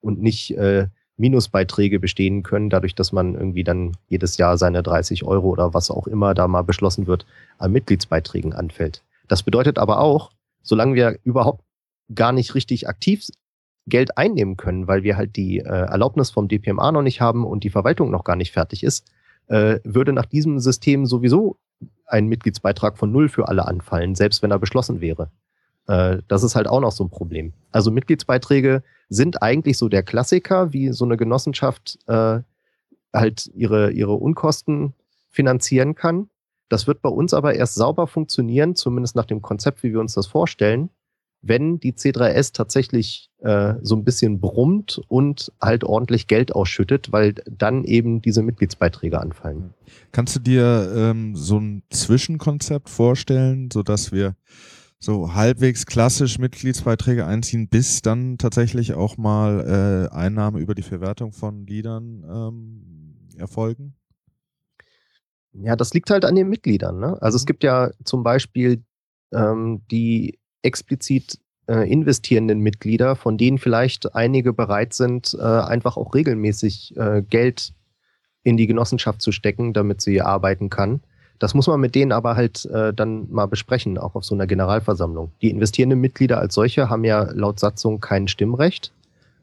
und 0.00 0.20
nicht 0.20 0.56
äh, 0.56 0.88
Minusbeiträge 1.16 2.00
bestehen 2.00 2.42
können, 2.42 2.70
dadurch, 2.70 2.94
dass 2.94 3.12
man 3.12 3.34
irgendwie 3.34 3.64
dann 3.64 3.92
jedes 4.08 4.36
Jahr 4.38 4.56
seine 4.56 4.82
30 4.82 5.24
Euro 5.24 5.48
oder 5.48 5.74
was 5.74 5.90
auch 5.90 6.06
immer 6.06 6.34
da 6.34 6.48
mal 6.48 6.62
beschlossen 6.62 7.06
wird, 7.06 7.26
an 7.58 7.72
Mitgliedsbeiträgen 7.72 8.52
anfällt. 8.52 9.02
Das 9.28 9.42
bedeutet 9.42 9.78
aber 9.78 10.00
auch, 10.00 10.32
solange 10.62 10.94
wir 10.94 11.18
überhaupt 11.24 11.64
gar 12.14 12.32
nicht 12.32 12.54
richtig 12.54 12.88
aktiv 12.88 13.28
Geld 13.86 14.16
einnehmen 14.16 14.56
können, 14.56 14.86
weil 14.86 15.02
wir 15.02 15.16
halt 15.16 15.36
die 15.36 15.58
äh, 15.58 15.62
Erlaubnis 15.64 16.30
vom 16.30 16.48
DPMA 16.48 16.92
noch 16.92 17.02
nicht 17.02 17.20
haben 17.20 17.44
und 17.44 17.64
die 17.64 17.70
Verwaltung 17.70 18.10
noch 18.10 18.24
gar 18.24 18.36
nicht 18.36 18.52
fertig 18.52 18.84
ist, 18.84 19.10
äh, 19.48 19.80
würde 19.84 20.12
nach 20.12 20.26
diesem 20.26 20.60
System 20.60 21.06
sowieso 21.06 21.56
ein 22.06 22.26
Mitgliedsbeitrag 22.26 22.96
von 22.96 23.10
null 23.10 23.28
für 23.28 23.48
alle 23.48 23.66
anfallen, 23.66 24.14
selbst 24.14 24.42
wenn 24.42 24.50
er 24.50 24.58
beschlossen 24.58 25.00
wäre. 25.00 25.30
Äh, 25.86 26.18
das 26.28 26.42
ist 26.42 26.54
halt 26.54 26.68
auch 26.68 26.80
noch 26.80 26.92
so 26.92 27.04
ein 27.04 27.10
Problem. 27.10 27.52
Also 27.70 27.90
Mitgliedsbeiträge 27.90 28.82
sind 29.08 29.42
eigentlich 29.42 29.78
so 29.78 29.88
der 29.88 30.02
Klassiker, 30.02 30.72
wie 30.72 30.92
so 30.92 31.04
eine 31.04 31.16
Genossenschaft 31.16 31.98
äh, 32.06 32.40
halt 33.12 33.50
ihre, 33.54 33.90
ihre 33.90 34.14
Unkosten 34.14 34.94
finanzieren 35.30 35.94
kann. 35.94 36.28
Das 36.68 36.86
wird 36.86 37.02
bei 37.02 37.10
uns 37.10 37.34
aber 37.34 37.54
erst 37.54 37.74
sauber 37.74 38.06
funktionieren, 38.06 38.74
zumindest 38.74 39.16
nach 39.16 39.26
dem 39.26 39.42
Konzept, 39.42 39.82
wie 39.82 39.92
wir 39.92 40.00
uns 40.00 40.14
das 40.14 40.26
vorstellen, 40.26 40.88
wenn 41.42 41.80
die 41.80 41.92
C3S 41.92 42.54
tatsächlich 42.54 43.30
äh, 43.40 43.74
so 43.82 43.96
ein 43.96 44.04
bisschen 44.04 44.40
brummt 44.40 45.00
und 45.08 45.52
halt 45.60 45.84
ordentlich 45.84 46.28
Geld 46.28 46.54
ausschüttet, 46.54 47.10
weil 47.12 47.34
dann 47.50 47.84
eben 47.84 48.22
diese 48.22 48.42
Mitgliedsbeiträge 48.42 49.20
anfallen. 49.20 49.74
Kannst 50.12 50.36
du 50.36 50.40
dir 50.40 50.92
ähm, 50.94 51.34
so 51.34 51.58
ein 51.58 51.82
Zwischenkonzept 51.90 52.88
vorstellen, 52.88 53.70
sodass 53.72 54.12
wir 54.12 54.36
so 55.02 55.34
halbwegs 55.34 55.84
klassisch 55.84 56.38
Mitgliedsbeiträge 56.38 57.26
einziehen, 57.26 57.68
bis 57.68 58.02
dann 58.02 58.38
tatsächlich 58.38 58.94
auch 58.94 59.16
mal 59.16 60.08
äh, 60.12 60.14
Einnahmen 60.14 60.60
über 60.60 60.76
die 60.76 60.82
Verwertung 60.82 61.32
von 61.32 61.66
Liedern 61.66 62.24
ähm, 62.24 63.16
erfolgen? 63.36 63.94
Ja, 65.54 65.74
das 65.74 65.92
liegt 65.92 66.10
halt 66.10 66.24
an 66.24 66.36
den 66.36 66.48
Mitgliedern. 66.48 67.00
Ne? 67.00 67.20
Also 67.20 67.36
es 67.36 67.46
gibt 67.46 67.64
ja 67.64 67.90
zum 68.04 68.22
Beispiel 68.22 68.84
ähm, 69.32 69.82
die 69.90 70.38
explizit 70.62 71.38
äh, 71.66 71.90
investierenden 71.90 72.60
Mitglieder, 72.60 73.16
von 73.16 73.36
denen 73.36 73.58
vielleicht 73.58 74.14
einige 74.14 74.52
bereit 74.52 74.94
sind, 74.94 75.36
äh, 75.38 75.42
einfach 75.42 75.96
auch 75.96 76.14
regelmäßig 76.14 76.96
äh, 76.96 77.22
Geld 77.28 77.74
in 78.44 78.56
die 78.56 78.68
Genossenschaft 78.68 79.20
zu 79.20 79.32
stecken, 79.32 79.72
damit 79.72 80.00
sie 80.00 80.22
arbeiten 80.22 80.70
kann. 80.70 81.02
Das 81.42 81.54
muss 81.54 81.66
man 81.66 81.80
mit 81.80 81.96
denen 81.96 82.12
aber 82.12 82.36
halt 82.36 82.66
äh, 82.66 82.94
dann 82.94 83.28
mal 83.28 83.46
besprechen, 83.46 83.98
auch 83.98 84.14
auf 84.14 84.24
so 84.24 84.32
einer 84.32 84.46
Generalversammlung. 84.46 85.32
Die 85.42 85.50
investierenden 85.50 86.00
Mitglieder 86.00 86.38
als 86.38 86.54
solche 86.54 86.88
haben 86.88 87.02
ja 87.02 87.32
laut 87.32 87.58
Satzung 87.58 87.98
kein 87.98 88.28
Stimmrecht. 88.28 88.92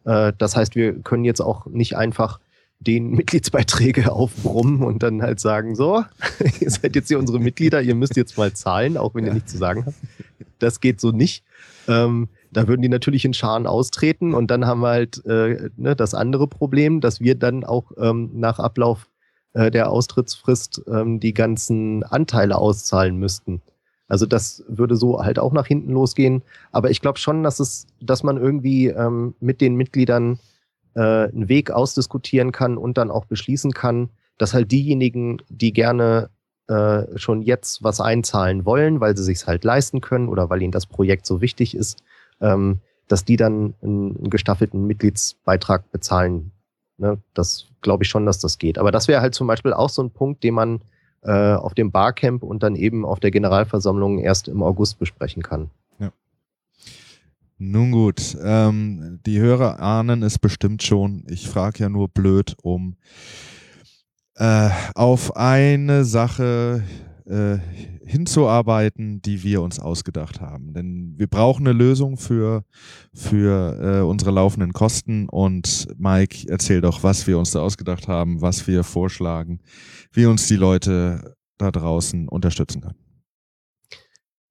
Äh, 0.05 0.31
das 0.37 0.55
heißt, 0.55 0.77
wir 0.77 0.93
können 1.01 1.25
jetzt 1.25 1.41
auch 1.41 1.65
nicht 1.65 1.97
einfach 1.97 2.39
den 2.79 3.09
Mitgliedsbeiträge 3.17 4.13
aufbrummen 4.13 4.81
und 4.81 5.03
dann 5.03 5.21
halt 5.21 5.41
sagen, 5.41 5.75
so, 5.75 6.05
ihr 6.61 6.69
seid 6.71 6.95
jetzt 6.95 7.09
hier 7.09 7.19
unsere 7.19 7.37
Mitglieder, 7.37 7.81
ihr 7.81 7.95
müsst 7.95 8.15
jetzt 8.15 8.37
mal 8.37 8.53
zahlen, 8.53 8.95
auch 8.95 9.13
wenn 9.13 9.25
ihr 9.25 9.33
nichts 9.33 9.51
zu 9.51 9.57
sagen 9.57 9.83
habt. 9.85 9.97
Das 10.59 10.79
geht 10.79 11.01
so 11.01 11.11
nicht. 11.11 11.43
Ähm, 11.89 12.29
da 12.49 12.69
würden 12.69 12.81
die 12.81 12.87
natürlich 12.87 13.25
in 13.25 13.33
Scharen 13.33 13.67
austreten 13.67 14.33
und 14.33 14.49
dann 14.51 14.65
haben 14.65 14.79
wir 14.79 14.87
halt 14.87 15.25
äh, 15.25 15.69
ne, 15.75 15.97
das 15.97 16.13
andere 16.13 16.47
Problem, 16.47 17.01
dass 17.01 17.19
wir 17.19 17.35
dann 17.35 17.65
auch 17.65 17.91
ähm, 17.97 18.29
nach 18.35 18.57
Ablauf 18.57 19.09
äh, 19.53 19.71
der 19.71 19.89
Austrittsfrist 19.89 20.83
ähm, 20.87 21.19
die 21.19 21.33
ganzen 21.33 22.03
Anteile 22.03 22.57
auszahlen 22.57 23.17
müssten. 23.17 23.61
Also 24.07 24.25
das 24.25 24.63
würde 24.67 24.95
so 24.95 25.23
halt 25.23 25.39
auch 25.39 25.53
nach 25.53 25.67
hinten 25.67 25.91
losgehen. 25.91 26.41
Aber 26.71 26.89
ich 26.89 26.99
glaube 26.99 27.19
schon, 27.19 27.43
dass 27.43 27.59
es, 27.59 27.87
dass 28.01 28.23
man 28.23 28.37
irgendwie 28.37 28.87
ähm, 28.87 29.35
mit 29.39 29.61
den 29.61 29.75
Mitgliedern 29.75 30.39
äh, 30.95 30.99
einen 30.99 31.47
Weg 31.47 31.71
ausdiskutieren 31.71 32.51
kann 32.51 32.77
und 32.77 32.97
dann 32.97 33.11
auch 33.11 33.25
beschließen 33.25 33.71
kann, 33.71 34.09
dass 34.37 34.53
halt 34.53 34.71
diejenigen, 34.71 35.41
die 35.49 35.73
gerne 35.73 36.29
äh, 36.67 37.17
schon 37.17 37.41
jetzt 37.41 37.83
was 37.83 38.01
einzahlen 38.01 38.65
wollen, 38.65 38.99
weil 38.99 39.15
sie 39.15 39.23
sich 39.23 39.45
halt 39.45 39.63
leisten 39.63 40.01
können 40.01 40.27
oder 40.27 40.49
weil 40.49 40.61
ihnen 40.61 40.71
das 40.71 40.85
Projekt 40.87 41.25
so 41.25 41.41
wichtig 41.41 41.75
ist, 41.75 42.03
ähm, 42.41 42.79
dass 43.07 43.25
die 43.25 43.37
dann 43.37 43.75
einen, 43.81 44.17
einen 44.17 44.29
gestaffelten 44.29 44.85
Mitgliedsbeitrag 44.87 45.91
bezahlen. 45.91 46.51
Ne? 46.97 47.19
Das 47.33 47.68
glaube 47.81 48.03
ich 48.03 48.09
schon, 48.09 48.25
dass 48.25 48.39
das 48.39 48.57
geht. 48.57 48.77
Aber 48.77 48.91
das 48.91 49.07
wäre 49.07 49.21
halt 49.21 49.35
zum 49.35 49.47
Beispiel 49.47 49.73
auch 49.73 49.89
so 49.89 50.01
ein 50.03 50.11
Punkt, 50.11 50.43
den 50.43 50.53
man 50.53 50.81
äh, 51.21 51.53
auf 51.53 51.73
dem 51.73 51.91
Barcamp 51.91 52.43
und 52.43 52.63
dann 52.63 52.75
eben 52.75 53.05
auf 53.05 53.19
der 53.19 53.31
Generalversammlung 53.31 54.19
erst 54.19 54.47
im 54.47 54.63
August 54.63 54.99
besprechen 54.99 55.43
kann. 55.43 55.69
Nun 57.61 57.91
gut, 57.91 58.37
ähm, 58.41 59.19
die 59.25 59.41
Hörer 59.41 59.81
ahnen 59.81 60.23
es 60.23 60.39
bestimmt 60.39 60.81
schon. 60.81 61.25
Ich 61.27 61.49
frage 61.49 61.79
ja 61.79 61.89
nur 61.89 62.07
blöd, 62.07 62.55
um 62.61 62.95
äh, 64.35 64.69
auf 64.95 65.35
eine 65.35 66.05
Sache 66.05 66.85
äh, 67.29 67.59
hinzuarbeiten, 68.05 69.21
die 69.21 69.43
wir 69.43 69.61
uns 69.61 69.79
ausgedacht 69.79 70.41
haben. 70.41 70.73
Denn 70.73 71.13
wir 71.17 71.27
brauchen 71.27 71.67
eine 71.67 71.77
Lösung 71.77 72.17
für, 72.17 72.63
für 73.13 73.99
äh, 73.99 74.01
unsere 74.01 74.31
laufenden 74.31 74.73
Kosten. 74.73 75.29
Und 75.29 75.87
Mike, 75.97 76.47
erzähl 76.49 76.81
doch, 76.81 77.03
was 77.03 77.27
wir 77.27 77.37
uns 77.37 77.51
da 77.51 77.61
ausgedacht 77.61 78.07
haben, 78.07 78.41
was 78.41 78.67
wir 78.67 78.83
vorschlagen, 78.83 79.59
wie 80.11 80.25
uns 80.25 80.47
die 80.47 80.55
Leute 80.55 81.35
da 81.57 81.71
draußen 81.71 82.27
unterstützen 82.27 82.81
können. 82.81 82.99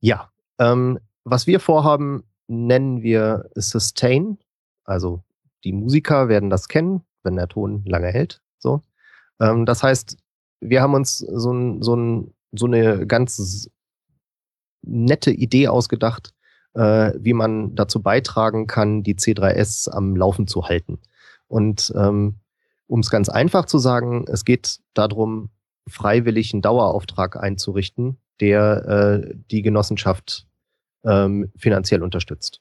Ja, 0.00 0.30
ähm, 0.58 0.98
was 1.24 1.46
wir 1.46 1.60
vorhaben, 1.60 2.22
nennen 2.46 3.02
wir 3.02 3.50
Sustain. 3.54 4.38
Also 4.84 5.22
die 5.64 5.72
Musiker 5.72 6.28
werden 6.28 6.50
das 6.50 6.68
kennen, 6.68 7.02
wenn 7.22 7.36
der 7.36 7.48
Ton 7.48 7.82
lange 7.84 8.08
hält. 8.08 8.40
So. 8.58 8.82
Ähm, 9.40 9.66
das 9.66 9.82
heißt, 9.82 10.16
wir 10.60 10.82
haben 10.82 10.94
uns 10.94 11.18
so, 11.18 11.52
ein, 11.52 11.82
so, 11.82 11.94
ein, 11.94 12.34
so 12.52 12.66
eine 12.66 13.06
ganz 13.06 13.70
nette 14.82 15.30
Idee 15.30 15.68
ausgedacht, 15.68 16.32
äh, 16.74 17.12
wie 17.18 17.32
man 17.32 17.74
dazu 17.74 18.02
beitragen 18.02 18.66
kann, 18.66 19.02
die 19.02 19.14
C3S 19.14 19.90
am 19.90 20.16
Laufen 20.16 20.46
zu 20.46 20.64
halten. 20.64 20.98
Und 21.46 21.92
ähm, 21.96 22.36
um 22.86 23.00
es 23.00 23.10
ganz 23.10 23.28
einfach 23.28 23.66
zu 23.66 23.78
sagen, 23.78 24.24
es 24.28 24.44
geht 24.44 24.80
darum, 24.94 25.50
freiwillig 25.88 26.52
einen 26.52 26.62
Dauerauftrag 26.62 27.36
einzurichten, 27.36 28.18
der 28.40 28.86
äh, 28.86 29.34
die 29.50 29.62
Genossenschaft 29.62 30.46
ähm, 31.04 31.50
finanziell 31.56 32.02
unterstützt. 32.02 32.60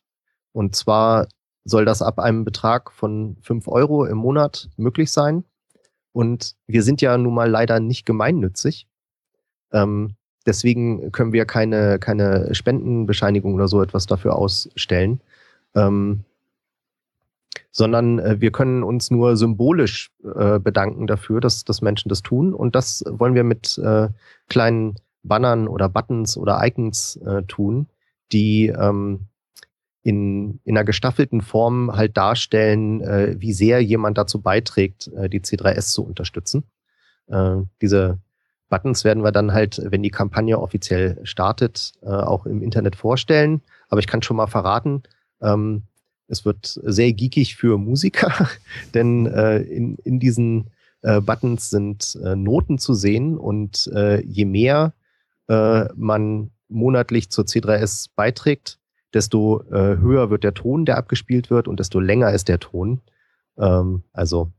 Und 0.53 0.75
zwar 0.75 1.27
soll 1.65 1.85
das 1.85 2.01
ab 2.01 2.19
einem 2.19 2.45
Betrag 2.45 2.91
von 2.91 3.37
fünf 3.41 3.67
Euro 3.67 4.05
im 4.05 4.17
Monat 4.17 4.69
möglich 4.77 5.11
sein. 5.11 5.43
Und 6.13 6.55
wir 6.65 6.81
sind 6.81 7.01
ja 7.01 7.17
nun 7.17 7.33
mal 7.33 7.49
leider 7.49 7.79
nicht 7.79 8.05
gemeinnützig. 8.05 8.87
Ähm, 9.71 10.15
deswegen 10.45 11.11
können 11.11 11.33
wir 11.33 11.45
keine, 11.45 11.99
keine 11.99 12.53
Spendenbescheinigung 12.53 13.53
oder 13.53 13.67
so 13.67 13.81
etwas 13.81 14.05
dafür 14.05 14.35
ausstellen. 14.35 15.21
Ähm, 15.75 16.23
sondern 17.77 18.17
äh, 18.17 18.41
wir 18.41 18.51
können 18.51 18.81
uns 18.81 19.11
nur 19.11 19.37
symbolisch 19.37 20.09
äh, 20.23 20.57
bedanken 20.57 21.05
dafür, 21.05 21.39
dass, 21.39 21.63
dass 21.63 21.83
Menschen 21.83 22.09
das 22.09 22.23
tun. 22.23 22.55
Und 22.55 22.75
das 22.75 23.03
wollen 23.07 23.35
wir 23.35 23.43
mit 23.43 23.77
äh, 23.77 24.09
kleinen 24.49 24.95
Bannern 25.21 25.67
oder 25.67 25.87
Buttons 25.87 26.37
oder 26.37 26.59
Icons 26.65 27.17
äh, 27.17 27.43
tun, 27.43 27.87
die 28.31 28.67
ähm, 28.67 29.27
in, 30.01 30.59
in 30.63 30.75
einer 30.75 30.85
gestaffelten 30.85 31.41
Form 31.41 31.95
halt 31.95 32.17
darstellen, 32.17 33.01
äh, 33.01 33.35
wie 33.37 33.53
sehr 33.53 33.83
jemand 33.83 34.17
dazu 34.17 34.41
beiträgt, 34.41 35.11
äh, 35.15 35.29
die 35.29 35.41
C3S 35.41 35.93
zu 35.93 36.03
unterstützen. 36.03 36.63
Diese 37.81 38.19
Buttons 38.69 39.03
werden 39.03 39.23
wir 39.23 39.31
dann 39.31 39.53
halt, 39.53 39.81
wenn 39.83 40.03
die 40.03 40.09
Kampagne 40.09 40.59
offiziell 40.59 41.19
startet, 41.23 41.93
äh, 42.01 42.07
auch 42.07 42.45
im 42.45 42.61
Internet 42.61 42.95
vorstellen. 42.95 43.61
Aber 43.89 43.99
ich 43.99 44.07
kann 44.07 44.21
schon 44.21 44.37
mal 44.37 44.47
verraten, 44.47 45.03
ähm, 45.41 45.83
es 46.27 46.43
wird 46.43 46.79
sehr 46.83 47.13
geekig 47.13 47.55
für 47.55 47.77
Musiker, 47.77 48.49
denn 48.93 49.25
äh, 49.27 49.59
in, 49.59 49.95
in 50.03 50.19
diesen 50.19 50.71
äh, 51.01 51.21
Buttons 51.21 51.69
sind 51.69 52.17
Noten 52.21 52.79
zu 52.79 52.93
sehen 52.93 53.37
und 53.37 53.89
je 54.23 54.45
mehr 54.45 54.93
man 55.47 56.51
monatlich 56.67 57.29
zur 57.29 57.45
C3S 57.45 58.09
beiträgt, 58.17 58.79
desto 59.13 59.63
höher 59.69 60.29
wird 60.29 60.43
der 60.43 60.53
Ton, 60.53 60.83
der 60.83 60.97
abgespielt 60.97 61.49
wird 61.49 61.69
und 61.69 61.79
desto 61.79 62.01
länger 62.01 62.33
ist 62.33 62.49
der 62.49 62.59
Ton. 62.59 62.99
Ähm, 63.57 64.03
also 64.13 64.51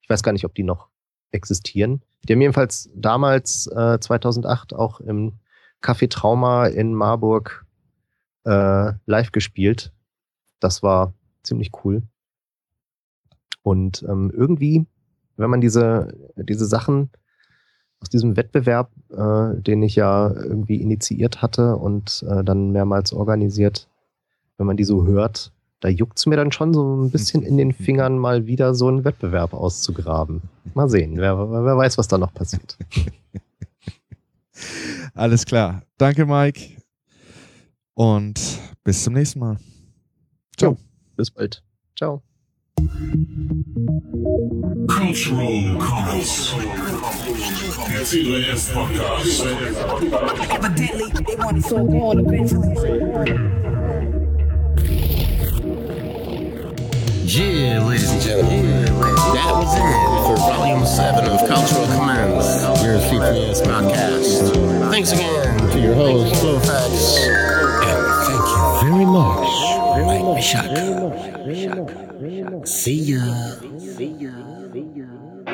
Ich 0.00 0.08
weiß 0.08 0.22
gar 0.22 0.32
nicht, 0.32 0.44
ob 0.44 0.54
die 0.54 0.62
noch 0.62 0.88
existieren. 1.30 2.02
Die 2.24 2.32
haben 2.32 2.40
jedenfalls 2.40 2.90
damals 2.94 3.66
äh, 3.68 3.98
2008 4.00 4.74
auch 4.74 5.00
im 5.00 5.38
Café 5.82 6.08
Trauma 6.10 6.66
in 6.66 6.94
Marburg 6.94 7.66
äh, 8.44 8.92
live 9.06 9.32
gespielt. 9.32 9.92
Das 10.58 10.82
war 10.82 11.14
ziemlich 11.42 11.70
cool. 11.84 12.02
Und 13.62 14.04
ähm, 14.08 14.32
irgendwie, 14.34 14.86
wenn 15.36 15.50
man 15.50 15.60
diese, 15.60 16.14
diese 16.36 16.66
Sachen 16.66 17.10
aus 18.00 18.08
diesem 18.08 18.36
Wettbewerb, 18.36 18.90
äh, 19.10 19.60
den 19.60 19.82
ich 19.82 19.96
ja 19.96 20.30
irgendwie 20.30 20.76
initiiert 20.76 21.42
hatte 21.42 21.76
und 21.76 22.24
äh, 22.28 22.44
dann 22.44 22.70
mehrmals 22.70 23.12
organisiert, 23.12 23.88
wenn 24.58 24.66
man 24.66 24.76
die 24.76 24.84
so 24.84 25.06
hört, 25.06 25.52
da 25.80 25.88
juckt 25.88 26.18
es 26.18 26.26
mir 26.26 26.36
dann 26.36 26.52
schon 26.52 26.72
so 26.72 26.96
ein 26.96 27.10
bisschen 27.10 27.42
in 27.42 27.56
den 27.56 27.72
Fingern, 27.72 28.18
mal 28.18 28.46
wieder 28.46 28.74
so 28.74 28.88
einen 28.88 29.04
Wettbewerb 29.04 29.52
auszugraben. 29.52 30.42
Mal 30.74 30.88
sehen, 30.88 31.16
wer, 31.16 31.38
wer 31.38 31.76
weiß, 31.76 31.98
was 31.98 32.08
da 32.08 32.18
noch 32.18 32.32
passiert. 32.32 32.76
Alles 35.14 35.44
klar. 35.44 35.82
Danke, 35.98 36.26
Mike. 36.26 36.60
Und 37.94 38.40
bis 38.84 39.04
zum 39.04 39.14
nächsten 39.14 39.40
Mal. 39.40 39.56
Ciao. 40.56 40.76
Bis 41.16 41.30
bald. 41.30 41.62
Ciao. 41.96 42.22
Cultural 44.88 45.80
Comments. 45.80 46.54
Evidently, 50.50 51.10
they 51.24 51.36
want 51.36 51.64
so 51.64 51.84
bad 51.86 52.18
eventually. 52.20 52.74
Yeah, 57.24 57.82
ladies 57.84 58.10
and 58.12 58.22
gentlemen, 58.22 58.84
that 59.34 59.52
was 59.52 59.74
it 59.74 59.80
for 60.26 60.36
Volume 60.36 60.84
7 60.86 61.24
of 61.24 61.40
Cultural 61.48 61.86
Commands, 61.96 62.46
your 62.84 62.98
CPS 62.98 63.62
podcast. 63.62 64.90
Thanks 64.90 65.12
again 65.12 65.58
to 65.70 65.80
your 65.80 65.94
host, 65.94 66.35
Mike 70.04 70.24
Mishaka. 70.34 70.82
See 72.64 73.14
ya. 73.14 73.22
Ich 73.98 75.45